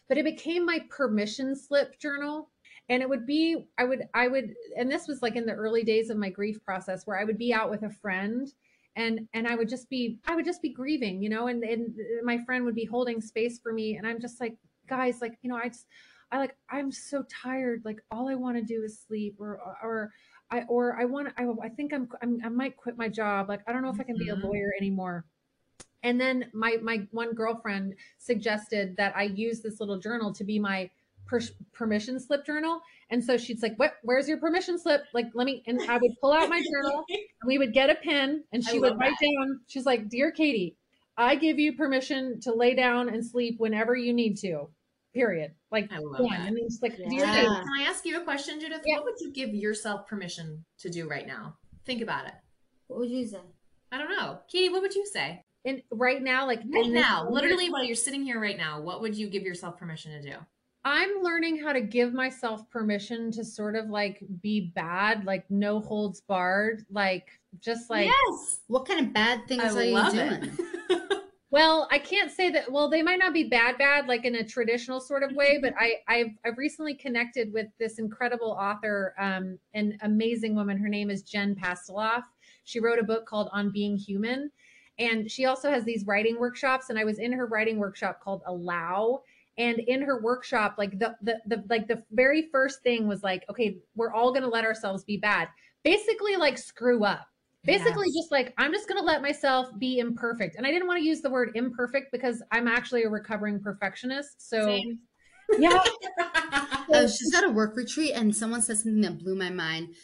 [0.10, 2.50] But it became my permission slip journal.
[2.89, 5.84] And it would be i would i would and this was like in the early
[5.84, 8.52] days of my grief process where i would be out with a friend
[8.98, 11.96] and and i would just be i would just be grieving you know and and
[12.26, 13.96] my friend would be holding space for me.
[13.96, 15.86] And i'm just like guys like you know i just
[16.32, 17.82] i like i'm so tired.
[17.86, 20.12] Like all i want to do is sleep or or
[20.52, 23.48] i or i want I, I think I'm, I'm i might quit my job.
[23.48, 24.44] Like i don't know if i can be a Mhm.
[24.44, 25.26] lawyer anymore
[26.04, 30.60] and then my my one girlfriend suggested that i use this little journal to be
[30.60, 30.89] my
[31.26, 31.39] per-
[31.72, 32.82] permission slip journal.
[33.10, 33.94] And so she's like, "What?
[34.04, 35.04] Where's your permission slip?
[35.13, 37.06] Like, let me." And I would pull out my journal.
[37.10, 39.32] And we would get a pen, and she would write that.
[39.38, 39.62] down.
[39.68, 40.76] She's like, "Dear Katie,
[41.18, 44.70] I give you permission to lay down and sleep whenever you need to.
[45.13, 45.52] Period.
[45.72, 46.48] Like, I love done." that.
[46.48, 48.82] And it's like, "Dear Katie, Can I ask you a question, Judith?
[48.86, 48.96] Yeah.
[48.98, 51.58] What would you give yourself permission to do right now?
[51.86, 52.34] Think about it.
[52.88, 53.42] What would you say?
[53.92, 54.39] I don't know.
[54.48, 55.44] Katie, what would you say?
[55.65, 59.15] And right now, like Right now, literally while you're sitting here right now, what would
[59.15, 60.36] you give yourself permission to do?
[60.86, 65.80] I'm learning how to give myself permission to sort of like be bad, like no
[65.80, 67.30] holds barred, like
[67.62, 68.60] just like." yes.
[68.67, 70.58] What kind of bad things I are you doing?
[71.54, 72.71] Well, I can't say that.
[72.71, 75.76] Well, they might not be bad, bad like in a traditional sort of way, but
[75.80, 80.80] I, I've I've recently connected with this incredible author, um, an amazing woman.
[80.80, 82.23] Her name is Jen Pastiloff.
[82.63, 84.49] She wrote a book called On Being Human,
[85.00, 86.90] and she also has these writing workshops.
[86.90, 89.22] And I was in her writing workshop called Allow.
[89.58, 93.46] And in her workshop, like the the, the like the very first thing was like,
[93.50, 95.48] okay, we're all gonna let ourselves be bad.
[95.84, 97.28] Basically, like screw up
[97.66, 98.16] basically Yes.
[98.16, 101.06] just like i'm just going to let myself be imperfect and i didn't want to
[101.06, 105.00] use the word imperfect because i'm actually a recovering perfectionist so Same.
[105.58, 105.80] yeah
[106.94, 109.96] I was just at a work retreat and someone said something that blew my mind.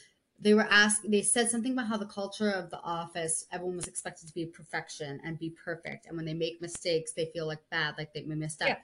[0.41, 3.88] They were asked, they said something about how the culture of the office, everyone was
[3.88, 6.06] expected to be perfection and be perfect.
[6.06, 8.69] And when they make mistakes, they feel like bad, like they messed up.
[8.69, 8.78] Yeah.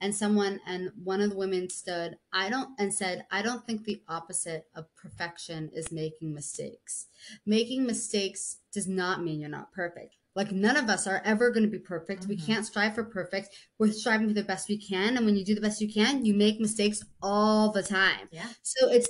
[0.00, 3.84] And someone, and one of the women stood, I don't, and said, I don't think
[3.84, 7.06] the opposite of perfection is making mistakes.
[7.46, 10.16] Making mistakes does not mean you're not perfect.
[10.34, 12.26] Like none of us are ever going to be perfect.
[12.26, 12.46] We Mhm.
[12.46, 13.54] can't strive for perfect.
[13.78, 15.16] We're striving for the best we can.
[15.16, 18.28] And when you do the best you can, you make mistakes all the time.
[18.32, 18.48] Yeah.
[18.62, 19.08] So it's,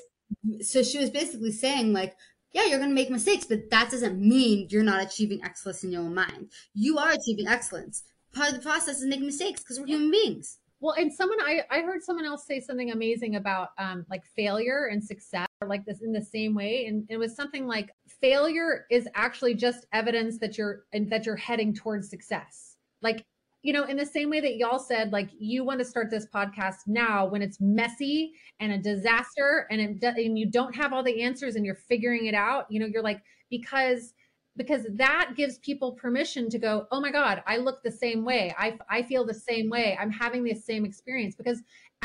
[0.62, 2.16] so she was basically saying like,
[2.52, 5.90] yeah, you're going to make mistakes, but that doesn't mean you're not achieving excellence in
[5.90, 6.50] your own mind.
[6.74, 8.02] You are achieving excellence.
[8.34, 10.58] Part of the process is making mistakes because we're human beings.
[10.80, 14.88] Well, and someone I, I heard someone else say something amazing about um, like failure
[14.90, 19.08] and success, like this in the same way, and it was something like failure is
[19.14, 22.76] actually just evidence that you're and that you're heading towards success.
[23.00, 23.24] Like
[23.62, 26.26] you know, in the same way that y'all said, like you want to start this
[26.26, 31.02] podcast now when it's messy and a disaster, and it, and you don't have all
[31.02, 32.66] the answers and you're figuring it out.
[32.70, 34.14] You know, you're like because
[34.56, 38.54] because that gives people permission to go oh my god i look the same way.
[38.58, 39.96] I, I feel the same way.
[39.98, 41.34] I'm having the same experience.
[41.34, 41.62] Because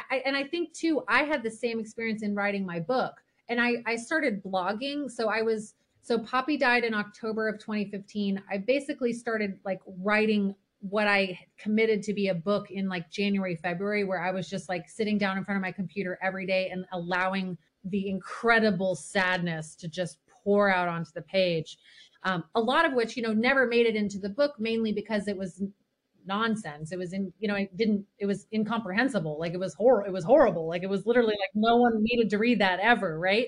[0.10, 3.16] I, and i think too i had the same experience in writing my book.
[3.50, 5.12] And i i started blogging.
[5.12, 10.56] So i was so poppy died in october of 2015 i basically started like writing
[10.80, 14.70] what i committed to be a book in like january february where i was just
[14.70, 17.58] like sitting down in front of my computer every day and allowing
[17.90, 21.78] the incredible sadness to just pour out onto the page.
[22.24, 25.28] Um, a lot of which you know never made it into the book mainly because
[25.28, 25.64] it was
[26.26, 26.92] nonsense.
[26.92, 29.38] It was in you know it didn't it was incomprehensible.
[29.40, 30.10] Like it was horrible.
[30.10, 30.68] it was horrible.
[30.68, 33.48] Like it was literally like no one needed to read that ever right?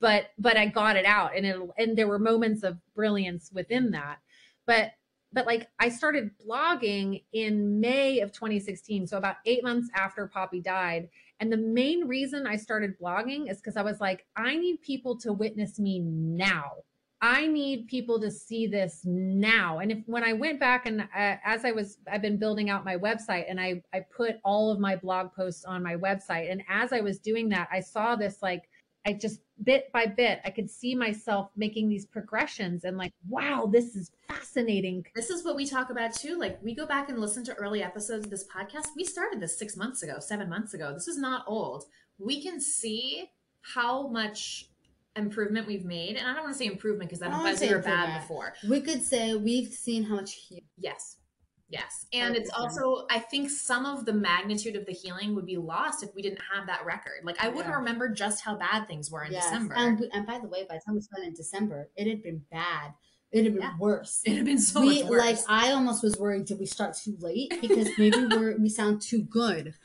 [0.00, 3.92] But but i got it out and it and there were moments of brilliance within
[3.92, 4.18] that.
[4.66, 4.92] But
[5.32, 10.60] but like i started blogging in may of 2016 so about eight months after poppy
[10.60, 11.08] died
[11.40, 15.16] and the main reason i started blogging is because i was like i need people
[15.16, 16.72] to witness me now
[17.20, 19.80] I need people to see this now.
[19.80, 22.84] And if when I went back and uh, as I was, I've been building out
[22.84, 26.50] my website and I, I put all of my blog posts on my website.
[26.50, 28.67] And as I was doing that, I saw this like,
[29.08, 33.66] I just bit by bit, I could see myself making these progressions and like, wow,
[33.72, 35.06] this is fascinating.
[35.14, 36.38] This is what we talk about too.
[36.38, 38.88] Like, we go back and listen to early episodes of this podcast.
[38.94, 40.92] We started this six months ago, seven months ago.
[40.92, 41.84] This is not old.
[42.18, 43.30] We can see
[43.62, 44.68] how much
[45.16, 47.76] improvement we've made, and I don't want to say improvement because I don't think we
[47.76, 48.54] were bad before.
[48.68, 50.64] We could say we've seen how much healing.
[50.76, 51.16] Yes.
[51.70, 52.06] Yes.
[52.12, 56.02] And it's also, I think some of the magnitude of the healing would be lost
[56.02, 57.20] if we didn't have that record.
[57.24, 57.78] Like, I wouldn't yeah.
[57.78, 59.44] remember just how bad things were in yes.
[59.44, 59.74] December.
[59.76, 62.22] And, we, and by the way, by the time we spent in December, it had
[62.22, 62.94] been bad.
[63.30, 63.76] It had been yeah.
[63.78, 64.22] worse.
[64.24, 65.20] It had been so we, much worse.
[65.20, 69.02] Like, I almost was worried did we start too late because maybe we're, we sound
[69.02, 69.74] too good.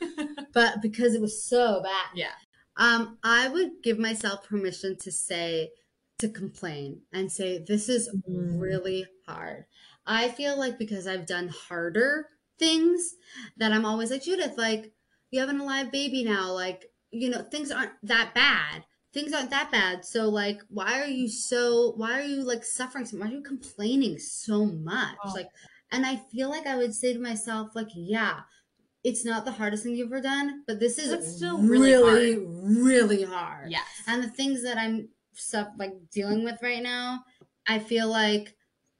[0.54, 2.06] But because it was so bad.
[2.14, 2.30] Yeah.
[2.76, 5.70] Um, I would give myself permission to say,
[6.18, 8.60] to complain and say, this is mm.
[8.60, 9.64] really hard.
[10.06, 13.14] I feel like because I've done harder things
[13.56, 14.92] that I'm always like, Judith, like,
[15.30, 16.52] you have an alive baby now.
[16.52, 18.84] Like, you know, things aren't that bad.
[19.12, 20.04] Things aren't that bad.
[20.04, 23.42] So, like, why are you so, why are you like suffering so Why are you
[23.42, 25.16] complaining so much?
[25.24, 25.32] Oh.
[25.32, 25.48] Like,
[25.92, 28.40] and I feel like I would say to myself, like, yeah,
[29.04, 32.84] it's not the hardest thing you've ever done, but this is still really, really hard.
[32.84, 33.70] really hard.
[33.70, 33.84] Yes.
[34.06, 37.22] And the things that I'm stuff like dealing with right now,
[37.68, 38.56] I feel like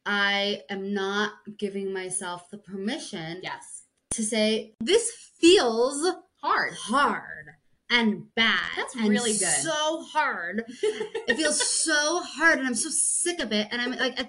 [0.07, 3.41] I am not giving myself the permission.
[3.43, 3.85] Yes.
[4.13, 6.07] To say this feels
[6.43, 6.75] hard.
[6.75, 7.47] Hard
[7.91, 8.71] and bad.
[8.77, 9.49] That's really good.
[9.49, 10.65] So hard.
[10.69, 14.29] it feels so hard and I'm so sick of it and I'm like I,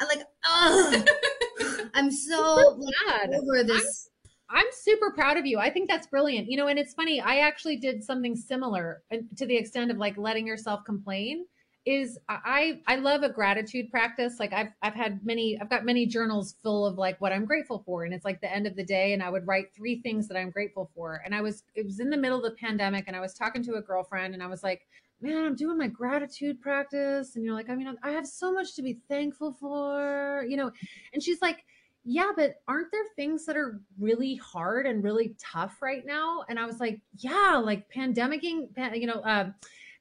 [0.00, 1.88] I like ugh.
[1.94, 4.10] I'm so glad over this
[4.50, 5.58] I'm super proud of you.
[5.58, 6.48] I think that's brilliant.
[6.48, 9.96] You know, and it's funny, I actually did something similar uh, to the extent of
[9.96, 11.46] like letting yourself complain
[11.86, 14.36] is I I love a gratitude practice.
[14.40, 17.82] Like I've I've had many I've got many journals full of like what I'm grateful
[17.84, 20.26] for and it's like the end of the day and I would write three things
[20.28, 21.20] that I'm grateful for.
[21.24, 23.62] And I was it was in the middle of the pandemic and I was talking
[23.64, 24.86] to a girlfriend and I was like,
[25.20, 28.74] "Man, I'm doing my gratitude practice." And you're like, "I mean, I have so much
[28.76, 30.70] to be thankful for." You know,
[31.12, 31.64] and she's like,
[32.06, 36.44] yeah, but aren't there things that are really hard and really tough right now?
[36.50, 39.50] And I was like, yeah, like pandemicing, you know, uh,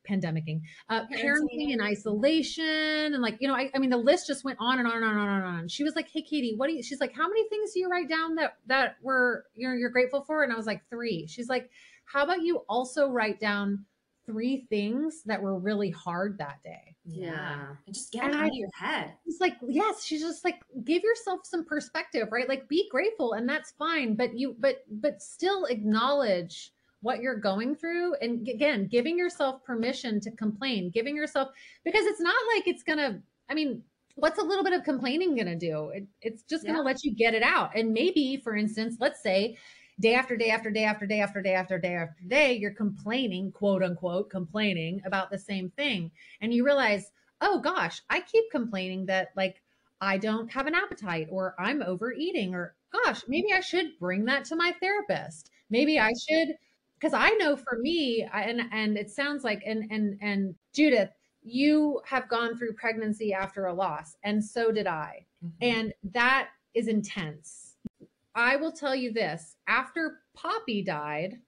[0.10, 4.44] pandemicing, uh, parenting in isolation, and like, you know, I, I mean, the list just
[4.44, 5.68] went on and on and on and on and on.
[5.68, 7.90] She was like, "Hey, Katie, what do you?" She's like, "How many things do you
[7.90, 11.28] write down that that were you're you're grateful for?" And I was like, three.
[11.28, 11.70] She's like,
[12.06, 13.86] "How about you also write down
[14.26, 17.76] three things that were really hard that day?" Yeah.
[17.86, 19.14] And just get and it out I, of your head.
[19.26, 22.48] It's like, yes, she's just like, give yourself some perspective, right?
[22.48, 24.16] Like be grateful and that's fine.
[24.16, 26.73] But you, but, but still acknowledge
[27.04, 28.16] what you're going through.
[28.16, 31.50] And again, giving yourself permission to complain, giving yourself,
[31.84, 33.84] because it's not like it's going to, I mean,
[34.16, 35.90] what's a little bit of complaining going to do?
[35.90, 37.72] It, it's just going to let you get it out.
[37.76, 39.58] And maybe, for instance, let's say,
[40.00, 43.52] day after day after day after day after day after day after day, you're complaining,
[43.52, 46.12] quote unquote, complaining about the same thing.
[46.42, 47.12] And you realize,
[47.42, 49.62] oh gosh, I keep complaining that like
[50.02, 54.46] I don't have an appetite or I'm overeating or gosh, maybe I should bring that
[54.46, 55.50] to my therapist.
[55.70, 56.56] Maybe I should
[57.04, 61.10] because I know for me, and and it sounds like and and and Judith,
[61.42, 65.26] you have gone through pregnancy after a loss, and so did I.
[65.44, 65.52] Mhm.
[65.62, 67.76] And that is intense.
[68.36, 71.40] I will tell you this after Poppy died,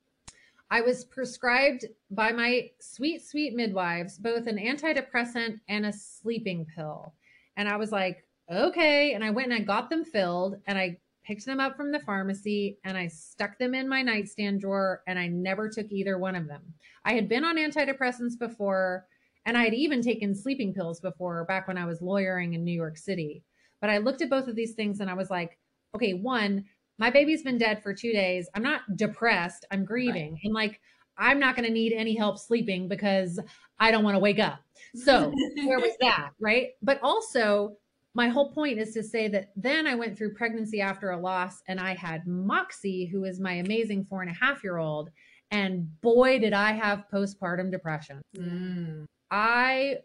[0.69, 7.13] I was prescribed by my sweet, sweet midwives both an antidepressant and a sleeping pill.
[7.55, 9.13] And I was like, okay.
[9.13, 11.99] And I went and I got them filled and I picked them up from the
[11.99, 16.35] pharmacy and I stuck them in my nightstand drawer and I never took either one
[16.35, 16.61] of them.
[17.03, 19.05] I had been on antidepressants before
[19.45, 22.71] and I had even taken sleeping pills before back when I was lawyering in New
[22.71, 23.43] York City.
[23.81, 25.57] But I looked at both of these things and I was like,
[25.95, 26.65] okay, one,
[26.97, 28.49] my baby's been dead for two days.
[28.55, 29.65] I'm not depressed.
[29.71, 30.33] I'm grieving.
[30.33, 30.41] Right.
[30.43, 30.79] And like,
[31.17, 33.39] I'm not going to need any help sleeping because
[33.79, 34.59] I don't want to wake up.
[34.95, 35.31] So
[35.65, 36.31] where was that?
[36.39, 36.69] Right.
[36.81, 37.77] But also,
[38.15, 41.61] my whole point is to say that then I went through pregnancy after a loss
[41.67, 45.09] and I had Moxie, who is my amazing four and a half year old.
[45.51, 48.21] And boy, did I have postpartum depression.
[48.35, 49.05] Mm.
[49.29, 49.97] I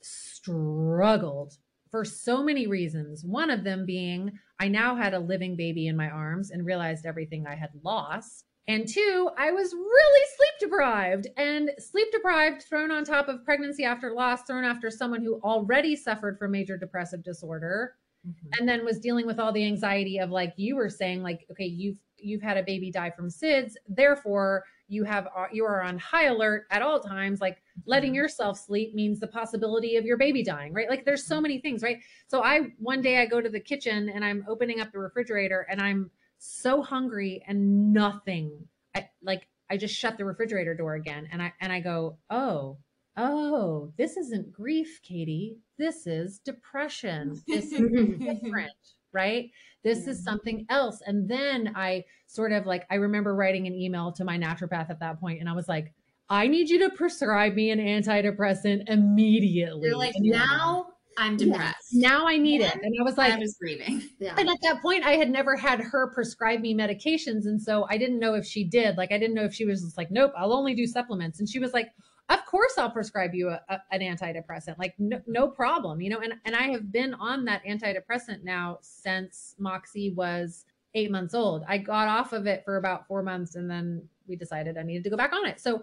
[0.00, 1.54] struggled
[1.90, 3.24] for so many reasons.
[3.24, 7.04] One of them being I now had a living baby in my arms and realized
[7.04, 8.44] everything I had lost.
[8.68, 13.84] And two, I was really sleep deprived and sleep deprived, thrown on top of pregnancy
[13.84, 17.94] after loss, thrown after someone who already suffered from major depressive disorder.
[18.26, 18.48] Mm-hmm.
[18.58, 21.66] And then was dealing with all the anxiety of like you were saying, like, okay,
[21.66, 25.98] you've you've had a baby die from SIDS, therefore you have uh, you are on
[25.98, 27.40] high alert at all times.
[27.40, 28.16] Like letting mm-hmm.
[28.16, 30.88] yourself sleep means the possibility of your baby dying, right?
[30.88, 31.98] Like there's so many things, right?
[32.26, 35.66] So I one day I go to the kitchen and I'm opening up the refrigerator
[35.70, 38.68] and I'm so hungry and nothing.
[38.94, 42.78] I like I just shut the refrigerator door again and I and I go, "Oh,
[43.16, 45.58] oh, this isn't grief, Katie.
[45.78, 47.42] This is depression.
[47.46, 47.80] This is
[48.18, 48.72] different."
[49.16, 49.50] right?
[49.82, 51.00] This is something else.
[51.06, 55.00] And then I sort of like, I remember writing an email to my naturopath at
[55.00, 55.94] that point, and I was like,
[56.28, 59.88] I need you to prescribe me an antidepressant immediately.
[59.88, 61.88] You're like, now I'm depressed.
[61.92, 62.74] Now I need it.
[62.74, 64.02] And I was like, I was grieving.
[64.18, 64.34] Yeah.
[64.38, 67.44] And at that point, I had never had her prescribe me medications.
[67.44, 68.96] And so I didn't know if she did.
[68.96, 71.38] Like, I didn't know if she was just like, nope, I'll only do supplements.
[71.38, 71.92] And she was like,
[72.30, 74.78] of course I'll prescribe you a, a, an antidepressant.
[74.78, 76.20] Like, no, no problem, you know?
[76.20, 81.62] And, and I have been on that antidepressant now since Moxie was eight months old.
[81.68, 85.04] I got off of it for about four months and then we decided I needed
[85.04, 85.60] to go back on it.
[85.60, 85.82] So,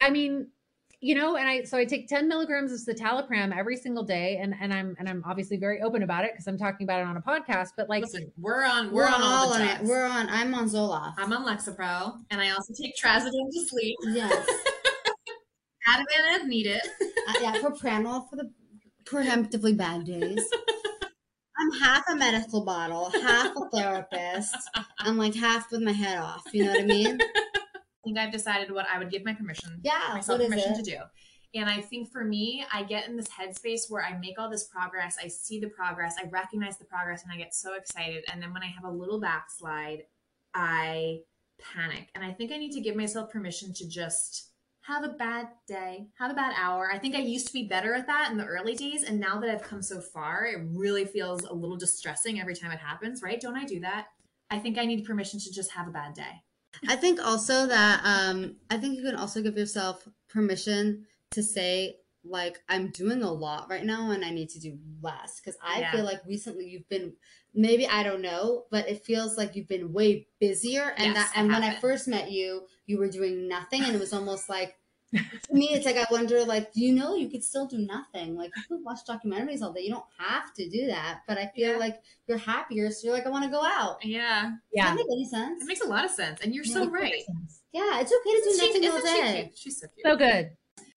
[0.00, 0.48] I mean,
[1.00, 4.54] you know, and I so I take 10 milligrams of citalopram every single day, and
[4.60, 7.16] and I'm and I'm obviously very open about it because I'm talking about it on
[7.16, 7.70] a podcast.
[7.76, 9.82] But like, Listen, we're on we're, we're on all, on it.
[9.82, 10.28] We're on.
[10.28, 11.14] I'm on Zoloft.
[11.18, 13.96] I'm on Lexapro, and I also take Trazodone to sleep.
[14.06, 14.46] Yes.
[15.88, 16.80] Ativan as needed.
[17.28, 18.50] uh, yeah, propranolol for the
[19.04, 20.44] preemptively bad days.
[21.58, 24.56] I'm half a medical bottle, half a therapist.
[24.98, 26.42] I'm like half with my head off.
[26.52, 27.18] You know what I mean?
[28.06, 30.98] I think I've decided what I would give my permission, yeah, myself permission to do.
[31.54, 34.64] And I think for me, I get in this headspace where I make all this
[34.64, 35.16] progress.
[35.22, 36.14] I see the progress.
[36.22, 38.24] I recognize the progress and I get so excited.
[38.30, 40.02] And then when I have a little backslide,
[40.54, 41.20] I
[41.74, 42.10] panic.
[42.14, 44.50] And I think I need to give myself permission to just
[44.82, 46.90] have a bad day, have a bad hour.
[46.92, 49.02] I think I used to be better at that in the early days.
[49.02, 52.70] And now that I've come so far, it really feels a little distressing every time
[52.70, 53.40] it happens, right?
[53.40, 54.08] Don't I do that?
[54.50, 56.42] I think I need permission to just have a bad day.
[56.88, 61.96] I think also that um, I think you can also give yourself permission to say,
[62.24, 65.40] like, I'm doing a lot right now and I need to do less.
[65.40, 65.92] Because I yeah.
[65.92, 67.12] feel like recently you've been,
[67.54, 70.92] maybe I don't know, but it feels like you've been way busier.
[70.96, 74.00] And yes, that, and when I first met you, you were doing nothing and it
[74.00, 74.76] was almost like
[75.14, 78.36] to me it's like i wonder like do you know you could still do nothing?
[78.36, 79.82] Like you could watch documentaries all day.
[79.82, 81.78] You don't have to do that but i feel yeah.
[81.78, 84.04] like you're happier so you're like i want to go out.
[84.04, 84.52] Yeah.
[84.72, 85.62] Yeah Does that make any sense?
[85.62, 87.22] It makes a lot of sense and you're yeah, so right.
[87.72, 89.52] yeah it's okay to do nothing she, all day.
[89.54, 90.06] she she's so cute.
[90.06, 90.50] So good.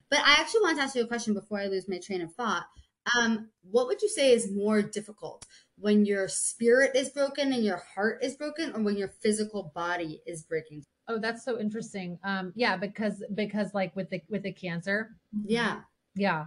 [0.10, 2.34] But i actually want to ask you a question before i lose my train of
[2.34, 2.66] thought.
[3.18, 5.46] Um what would you say is more difficult
[5.78, 10.22] when your spirit is broken and your heart is broken or when your physical body
[10.26, 12.20] is breaking Oh, that's so interesting.
[12.24, 15.16] Um, yeah, because because like with the with the cancer.
[15.44, 15.82] Yeah.
[16.16, 16.46] Yeah.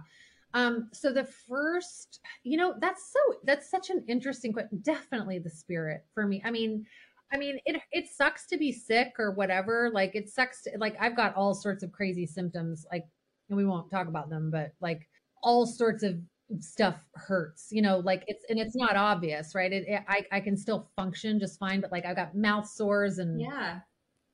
[0.53, 4.79] Um, so the first, you know, that's so that's such an interesting question.
[4.81, 6.41] Definitely the spirit for me.
[6.45, 6.85] I mean,
[7.33, 9.91] I mean, it it sucks to be sick or whatever.
[9.93, 10.63] Like it sucks.
[10.63, 12.85] To, like I've got all sorts of crazy symptoms.
[12.89, 13.03] Like,
[13.49, 15.09] and we won't talk about them, but like
[15.41, 16.15] all sorts of
[16.59, 17.67] stuff hurts.
[17.71, 19.73] You know, like it's and it's not obvious, right?
[19.73, 23.17] It, it I I can still function just fine, but like I've got mouth sores
[23.17, 23.79] and yeah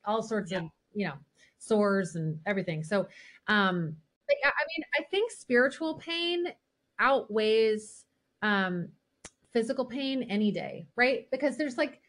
[0.10, 0.60] all sorts yeah.
[0.60, 1.14] of you know
[1.60, 3.08] sores and everything so
[3.48, 3.96] um
[4.30, 6.46] i mean i think spiritual pain
[7.00, 8.06] outweighs
[8.42, 8.88] um
[9.54, 12.02] physical pain any day right because there's like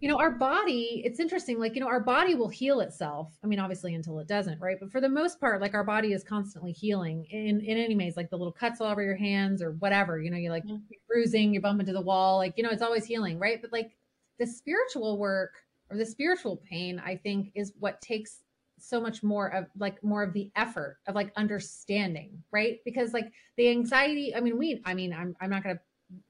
[0.00, 1.58] you know, our body, it's interesting.
[1.58, 3.36] Like, you know, our body will heal itself.
[3.42, 4.76] I mean, obviously until it doesn't, right?
[4.80, 8.16] But for the most part, like our body is constantly healing in, in any ways,
[8.16, 10.76] like the little cuts all over your hands or whatever, you know, you're like mm-hmm.
[11.08, 13.60] bruising, you bump into the wall, like, you know, it's always healing, right?
[13.60, 13.96] But like
[14.38, 15.54] the spiritual work
[15.90, 18.40] or the spiritual pain, I think is what takes
[18.80, 22.78] so much more of like more of the effort of like understanding, right?
[22.84, 25.82] Because like the anxiety, I mean, we, I mean, I'm, I'm not going to,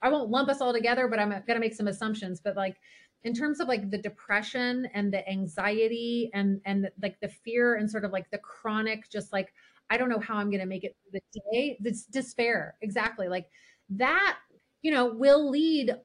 [0.03, 2.77] I won't lump us all together, but I'm going to make some assumptions, but like
[3.25, 7.75] in terms of like the depression and the anxiety and and the, like the fear
[7.75, 9.53] and sort of like the chronic just like
[9.91, 13.29] i don't know how i'm going to make it through the day this despair exactly
[13.29, 13.47] like
[13.91, 14.39] that
[14.83, 15.97] you know will lead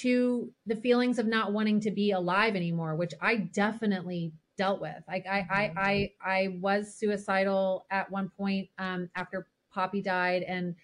[0.00, 5.02] to the feelings of not wanting to be alive anymore which i definitely dealt with
[5.08, 5.78] like i i mm-hmm.
[5.78, 10.74] i, I was suicidal at one point um after poppy died and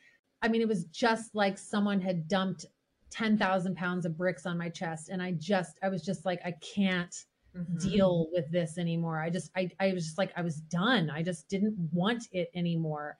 [0.42, 2.66] i mean it was just like someone had dumped
[3.14, 5.08] 10,000 pounds of bricks on my chest.
[5.08, 7.14] And I just, I was just like, I can't
[7.56, 7.78] mm-hmm.
[7.78, 9.22] deal with this anymore.
[9.22, 11.10] I just, I, I was just like, I was done.
[11.10, 13.16] I just didn't want it anymore.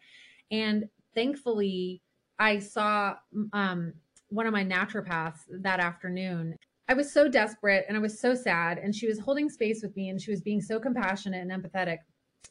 [0.51, 2.03] And thankfully,
[2.41, 3.15] I saw
[3.53, 3.93] um,
[4.35, 6.57] one of my naturopaths that afternoon.
[6.89, 8.79] I was so desperate and I was so sad.
[8.79, 11.99] And she was holding space with me and she was being so compassionate and empathetic.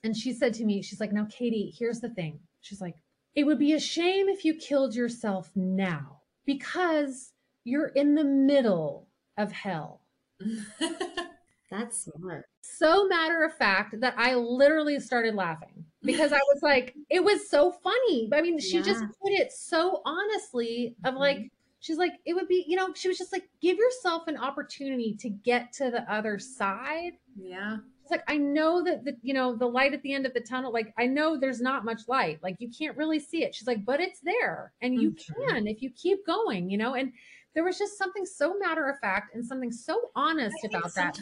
[0.04, 2.40] And she said to me, She's like, Now, Katie, here's the thing.
[2.62, 2.96] She's like,
[3.36, 9.08] It would be a shame if you killed yourself now because you're in the middle
[9.38, 10.02] of hell.
[11.70, 12.46] That's smart.
[12.62, 17.50] So matter of fact that I literally started laughing because I was like, it was
[17.50, 18.30] so funny.
[18.32, 18.84] I mean, she yeah.
[18.84, 21.48] just put it so honestly of like, mm-hmm.
[21.84, 25.14] She's like, it would be, you know, she was just like, give yourself an opportunity
[25.20, 27.12] to get to the other side.
[27.36, 27.80] Yeah.
[28.02, 30.40] It's like, I know that the, you know, the light at the end of the
[30.40, 32.42] tunnel, like, I know there's not much light.
[32.42, 33.54] Like, you can't really see it.
[33.54, 35.50] She's like, but it's there and you mm-hmm.
[35.50, 37.12] can if you keep going, you know, and
[37.54, 41.20] there was just something so matter of fact and something so honest about that.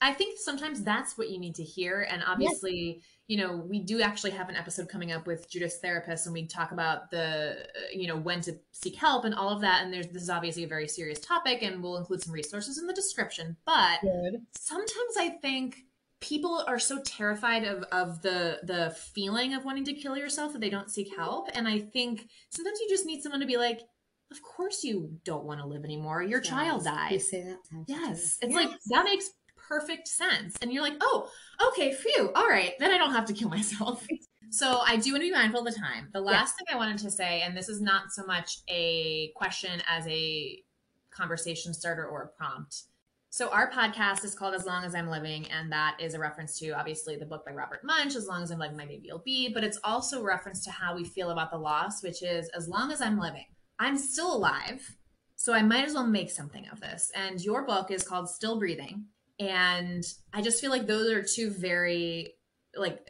[0.00, 2.06] I think sometimes that's what you need to hear.
[2.08, 3.04] And obviously, yes.
[3.30, 6.48] You know, we do actually have an episode coming up with Judith's therapist, and we
[6.48, 9.84] talk about the, uh, you know, when to seek help and all of that.
[9.84, 12.88] And there's this is obviously a very serious topic, and we'll include some resources in
[12.88, 13.56] the description.
[13.64, 14.40] But Good.
[14.56, 15.76] sometimes I think
[16.18, 20.60] people are so terrified of, of the the feeling of wanting to kill yourself that
[20.60, 21.50] they don't seek help.
[21.54, 23.80] And I think sometimes you just need someone to be like,
[24.32, 26.20] of course you don't want to live anymore.
[26.20, 26.48] Your yes.
[26.48, 27.12] child died.
[27.12, 27.58] You say that.
[27.86, 28.38] Yes.
[28.42, 28.54] It's yes.
[28.54, 29.30] like that makes
[29.70, 30.56] perfect sense.
[30.60, 31.30] And you're like, oh,
[31.68, 32.30] okay, phew.
[32.34, 32.72] All right.
[32.80, 34.06] Then I don't have to kill myself.
[34.50, 36.08] So I do want to be mindful of the time.
[36.12, 39.80] The last thing I wanted to say, and this is not so much a question
[39.88, 40.60] as a
[41.10, 42.82] conversation starter or a prompt.
[43.32, 46.58] So our podcast is called As Long as I'm Living, and that is a reference
[46.58, 49.22] to obviously the book by Robert Munsch, As Long as I'm Living, My Baby Will
[49.24, 52.48] Be, but it's also a reference to how we feel about the loss, which is
[52.48, 53.46] as long as I'm living.
[53.78, 54.96] I'm still alive,
[55.36, 57.12] so I might as well make something of this.
[57.14, 59.04] And your book is called Still Breathing.
[59.40, 62.34] And I just feel like those are two very,
[62.76, 63.00] like,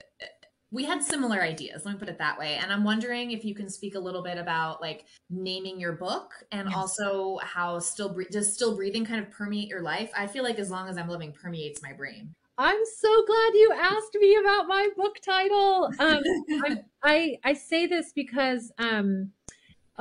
[0.73, 2.55] we had similar ideas let me put it that way.
[2.55, 6.33] And i'm wondering if you can speak a little bit about like naming your book
[6.53, 6.77] and yes.
[6.77, 10.13] also how still does still breathing kind of permeate your life?
[10.17, 12.35] I feel like as long as i'm living permeates my brain.
[12.59, 15.91] I'm so glad you asked me about my book title.
[15.99, 16.23] Um,
[17.03, 19.31] I, I say this because um,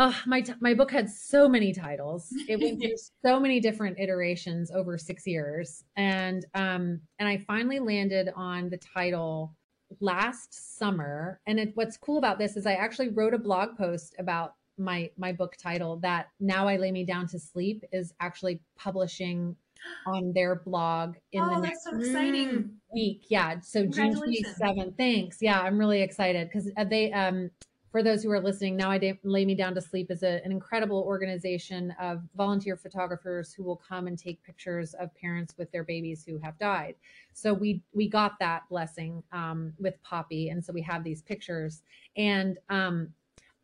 [0.02, 2.34] Oh, my my book had so many titles.
[2.48, 7.80] It went through so many different iterations over six years, and um, and I finally
[7.80, 9.58] landed on the title
[10.00, 11.42] last summer.
[11.48, 15.12] And it, what's cool about this is I actually wrote a blog post about my
[15.18, 19.58] my book title that now I lay me down to sleep is actually publishing
[20.08, 22.72] on their blog in oh, the next so exciting.
[22.94, 23.26] week.
[23.28, 24.96] Yeah, so June twenty seventh.
[24.96, 25.42] Thanks.
[25.42, 27.52] Yeah, I'm really excited because uh, they um
[27.92, 30.52] for those who are listening, Now I Lay Me Down to Sleep is a, an
[30.52, 35.84] incredible organization of volunteer photographers who will come and take pictures of parents with their
[35.84, 36.96] babies who have died.
[37.34, 41.82] So we we got that blessing um, with Poppy, and so we have these pictures.
[42.16, 43.10] And um,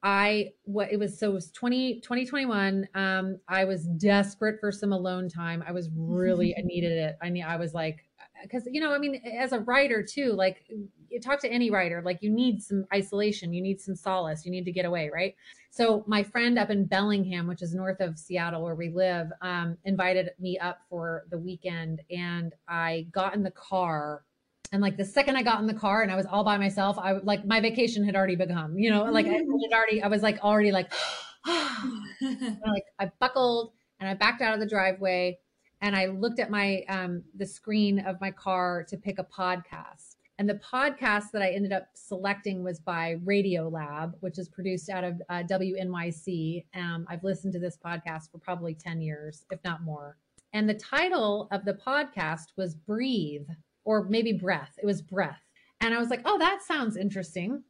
[0.01, 2.87] I what it was so it was 20, 2021.
[2.95, 5.63] Um, I was desperate for some alone time.
[5.67, 7.17] I was really I needed it.
[7.21, 8.05] I need I was like
[8.45, 10.63] because you know i mean as a writer too like
[11.09, 14.51] you talk to any writer like you need some isolation you need some solace you
[14.51, 15.35] need to get away right?
[15.71, 19.77] So my friend up in bellingham which is north of seattle where we live um,
[19.83, 24.23] invited me up for the weekend and i got in the car
[24.71, 26.97] and like the second i got in the car and i was all by myself
[26.97, 30.21] i like my vacation had already begun you know like i had already i was
[30.21, 30.91] like already like
[31.47, 35.37] like i buckled and i backed out of the driveway
[35.81, 40.15] and I looked at my um, the screen of my car to pick a podcast.
[40.37, 44.89] And the podcast that I ended up selecting was by Radio Lab, which is produced
[44.89, 46.65] out of uh, WNYC.
[46.75, 50.17] Um, I've listened to this podcast for probably 10 years, if not more.
[50.51, 53.47] And the title of the podcast was Breathe,
[53.85, 54.77] or maybe Breath.
[54.77, 55.41] It was Breath.
[55.79, 57.63] And I was like, oh, that sounds interesting.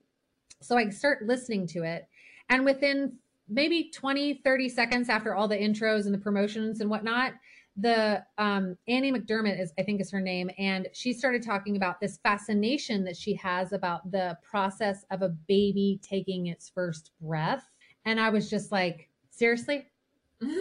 [0.62, 2.08] So I start listening to it.
[2.49, 7.34] And within maybe 20, 30 seconds after all the intros and the promotions and whatnot,
[7.78, 11.99] the um, Annie McDermott is, I think, is her name, and she started talking about
[11.99, 17.69] this fascination that she has about the process of a baby taking its first breath,
[18.05, 19.86] and I was just like, seriously,
[20.41, 20.59] really?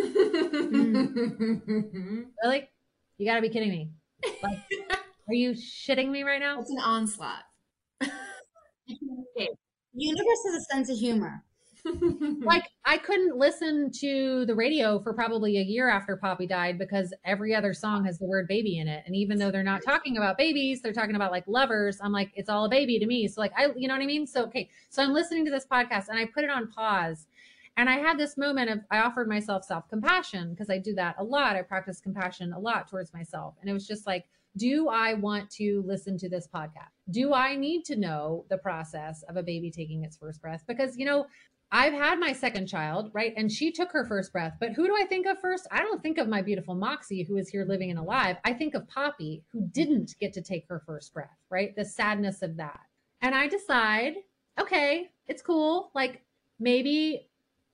[3.19, 3.91] You got to be kidding me!
[4.43, 4.59] Like,
[5.29, 6.61] are you shitting me right now?
[6.61, 7.45] It's an onslaught.
[9.97, 11.45] Universe has a sense of humor.
[12.45, 17.13] like I couldn't listen to the radio for probably a year after Poppy died because
[17.25, 19.03] every other song has the word baby in it.
[19.07, 21.99] And even though they're not talking about babies, they're talking about like lovers.
[22.01, 23.29] I'm like, it's all a baby to me.
[23.29, 24.27] So like I you know what I mean?
[24.27, 24.71] So okay.
[24.89, 27.27] So I'm listening to this podcast and I put it on pause.
[27.77, 31.25] And I had this moment of I offered myself self-compassion because I do that a
[31.25, 31.57] lot.
[31.57, 33.57] I practice compassion a lot towards myself.
[33.61, 34.25] And it was just like
[34.57, 36.91] do I want to listen to this podcast?
[37.11, 40.63] Do I need to know the process of a baby taking its first breath?
[40.69, 41.27] Because, you know,
[41.75, 43.35] I've had my second child, right?
[43.37, 44.55] And she took her first breath.
[44.61, 45.67] But who do I think of first?
[45.73, 48.37] I don't think of my beautiful Moxie, who is here living and alive.
[48.45, 51.75] I think of Poppy, who didn't get to take her first breath, right?
[51.75, 52.79] The sadness of that.
[53.23, 54.15] And I decide,
[54.61, 55.91] okay, it's cool.
[55.97, 56.23] Like
[56.61, 57.29] maybe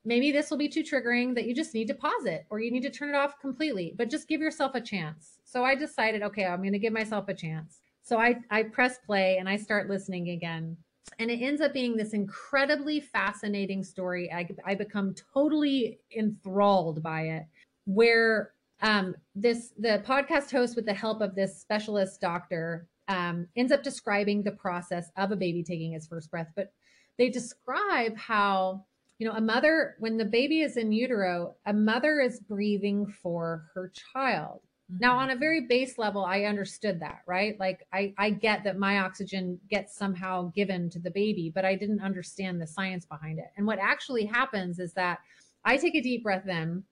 [0.07, 2.71] maybe this will be too triggering that you just need to pause it or you
[2.71, 6.23] need to turn it off completely but just give yourself a chance so i decided
[6.23, 9.57] okay i'm going to give myself a chance so i i press play and i
[9.57, 10.75] start listening again
[11.19, 17.23] and it ends up being this incredibly fascinating story i, I become totally enthralled by
[17.23, 17.47] it
[17.85, 23.73] where um, this the podcast host with the help of this specialist doctor um, ends
[23.73, 26.73] up describing the process of a baby taking its first breath but
[27.19, 28.85] they describe how
[29.21, 33.67] you know, a mother, when the baby is in utero, a mother is breathing for
[33.75, 34.63] her child.
[34.91, 34.99] Mm-hmm.
[35.01, 37.59] Now, on a very base level, I understood that, right?
[37.59, 41.75] Like, I, I get that my oxygen gets somehow given to the baby, but I
[41.75, 43.51] didn't understand the science behind it.
[43.57, 45.21] And what actually happens is that
[45.65, 46.85] I take a deep breath in,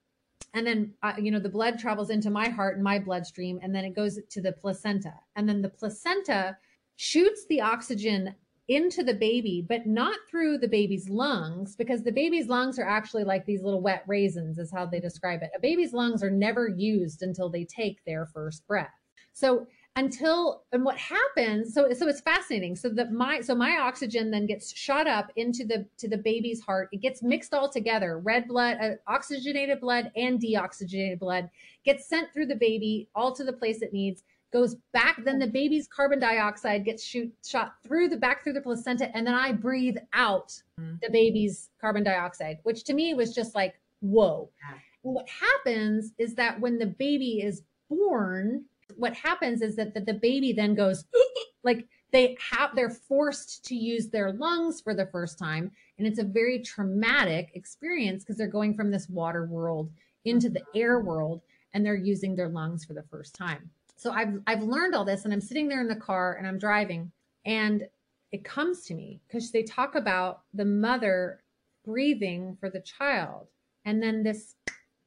[0.53, 3.73] and then uh, you know the blood travels into my heart and my bloodstream and
[3.73, 6.57] then it goes to the placenta and then the placenta
[6.95, 8.33] shoots the oxygen
[8.69, 13.23] into the baby, but not through the baby's lungs, because the baby's lungs are actually
[13.23, 15.49] like these little wet raisins, is how they describe it.
[15.55, 18.93] A baby's lungs are never used until they take their first breath.
[19.33, 24.29] So until and what happens so so it's fascinating so that my so my oxygen
[24.29, 28.19] then gets shot up into the to the baby's heart it gets mixed all together
[28.19, 31.49] red blood uh, oxygenated blood and deoxygenated blood
[31.83, 35.47] gets sent through the baby all to the place it needs goes back then the
[35.47, 39.51] baby's carbon dioxide gets shoot shot through the back through the placenta and then i
[39.51, 40.95] breathe out mm-hmm.
[41.01, 44.77] the baby's carbon dioxide which to me was just like whoa yeah.
[45.01, 48.63] what happens is that when the baby is born
[48.95, 51.05] what happens is that the, the baby then goes
[51.63, 56.19] like they have they're forced to use their lungs for the first time and it's
[56.19, 59.91] a very traumatic experience because they're going from this water world
[60.25, 61.41] into the air world
[61.73, 63.69] and they're using their lungs for the first time
[63.99, 66.57] so I've I've learned all this and I'm sitting there in the car and I'm
[66.57, 67.11] driving
[67.45, 67.85] and
[68.31, 71.41] it comes to me because they talk about the mother
[71.83, 73.47] breathing for the child
[73.83, 74.55] and then this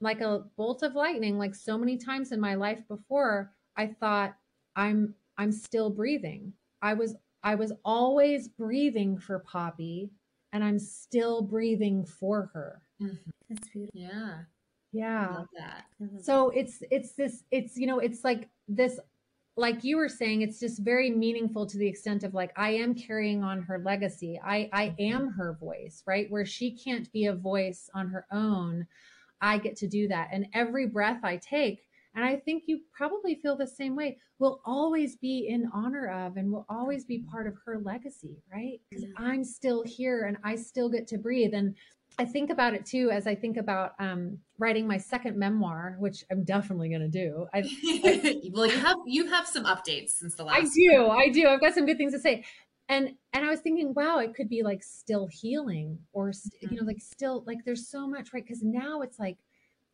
[0.03, 4.37] like a bolt of lightning like so many times in my life before I thought
[4.77, 6.53] I'm I'm still breathing.
[6.83, 10.11] I was I was always breathing for Poppy
[10.53, 12.83] and I'm still breathing for her.
[13.03, 13.31] Mm-hmm.
[13.49, 13.99] That's beautiful.
[13.99, 14.41] Yeah
[14.93, 15.45] yeah.
[16.21, 19.01] so it's it's this it's you know it's like this
[19.57, 22.95] like you were saying it's just very meaningful to the extent of like i am
[22.95, 24.41] carrying on her legacy.
[24.45, 25.15] I i mm-hmm.
[25.15, 26.31] am her voice right?
[26.31, 28.87] Where she can't be a voice on her own
[29.41, 30.29] i get to do that.
[30.33, 31.83] And every breath i take
[32.15, 36.37] and i think you probably feel the same way will always be in honor of
[36.37, 38.81] and will always be part of her legacy right?
[38.89, 39.15] Because yeah.
[39.17, 41.55] i'm still here and i still get to breathe.
[41.55, 41.75] And
[42.19, 46.25] I think about it too as I think about um, writing my second memoir, which
[46.31, 47.47] I'm definitely going to do.
[47.53, 50.59] I, I, well, you have you have some updates since the last.
[50.59, 51.49] I do, I do.
[51.49, 52.45] I've got some good things to say,
[52.89, 56.49] and and I was thinking, wow, it could be like still healing, or mm-hmm.
[56.61, 56.89] you know, mm-hmm.
[56.89, 58.45] like still like there's so much, right?
[58.45, 59.39] Because now it's like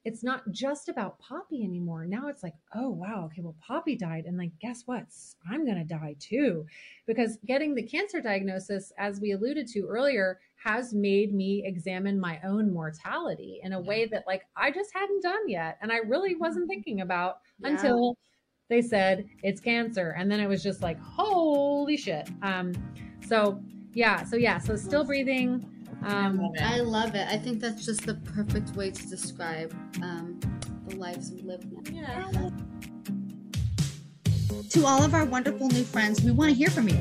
[0.05, 2.07] it's not just about Poppy anymore.
[2.07, 5.05] Now it's like, oh wow, okay, well Poppy died, and like guess what?
[5.49, 6.67] I'm gonna die too,
[7.07, 12.39] because getting the cancer diagnosis, as we alluded to earlier has made me examine my
[12.45, 16.35] own mortality in a way that like I just hadn't done yet and I really
[16.35, 16.71] wasn't mm-hmm.
[16.71, 17.69] thinking about yeah.
[17.69, 18.17] until
[18.69, 22.73] they said it's cancer and then it was just like holy shit um
[23.27, 23.61] so
[23.93, 25.65] yeah so yeah so still breathing
[26.05, 30.41] um I love it I think that's just the perfect way to describe um
[30.89, 31.83] the lives we live now.
[31.93, 32.51] Yeah.
[34.71, 36.99] To all of our wonderful new friends, we want to hear from you.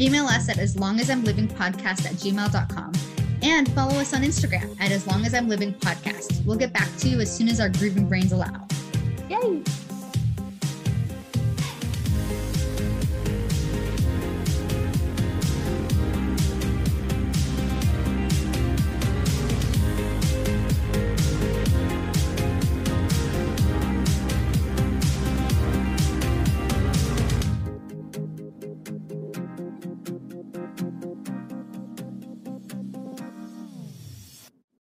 [0.00, 2.92] Email us at as long as I'm living podcast at gmail.com
[3.42, 6.44] and follow us on Instagram at as long as I'm living podcast.
[6.46, 8.66] We'll get back to you as soon as our grieving brains allow.
[9.28, 9.62] Yay!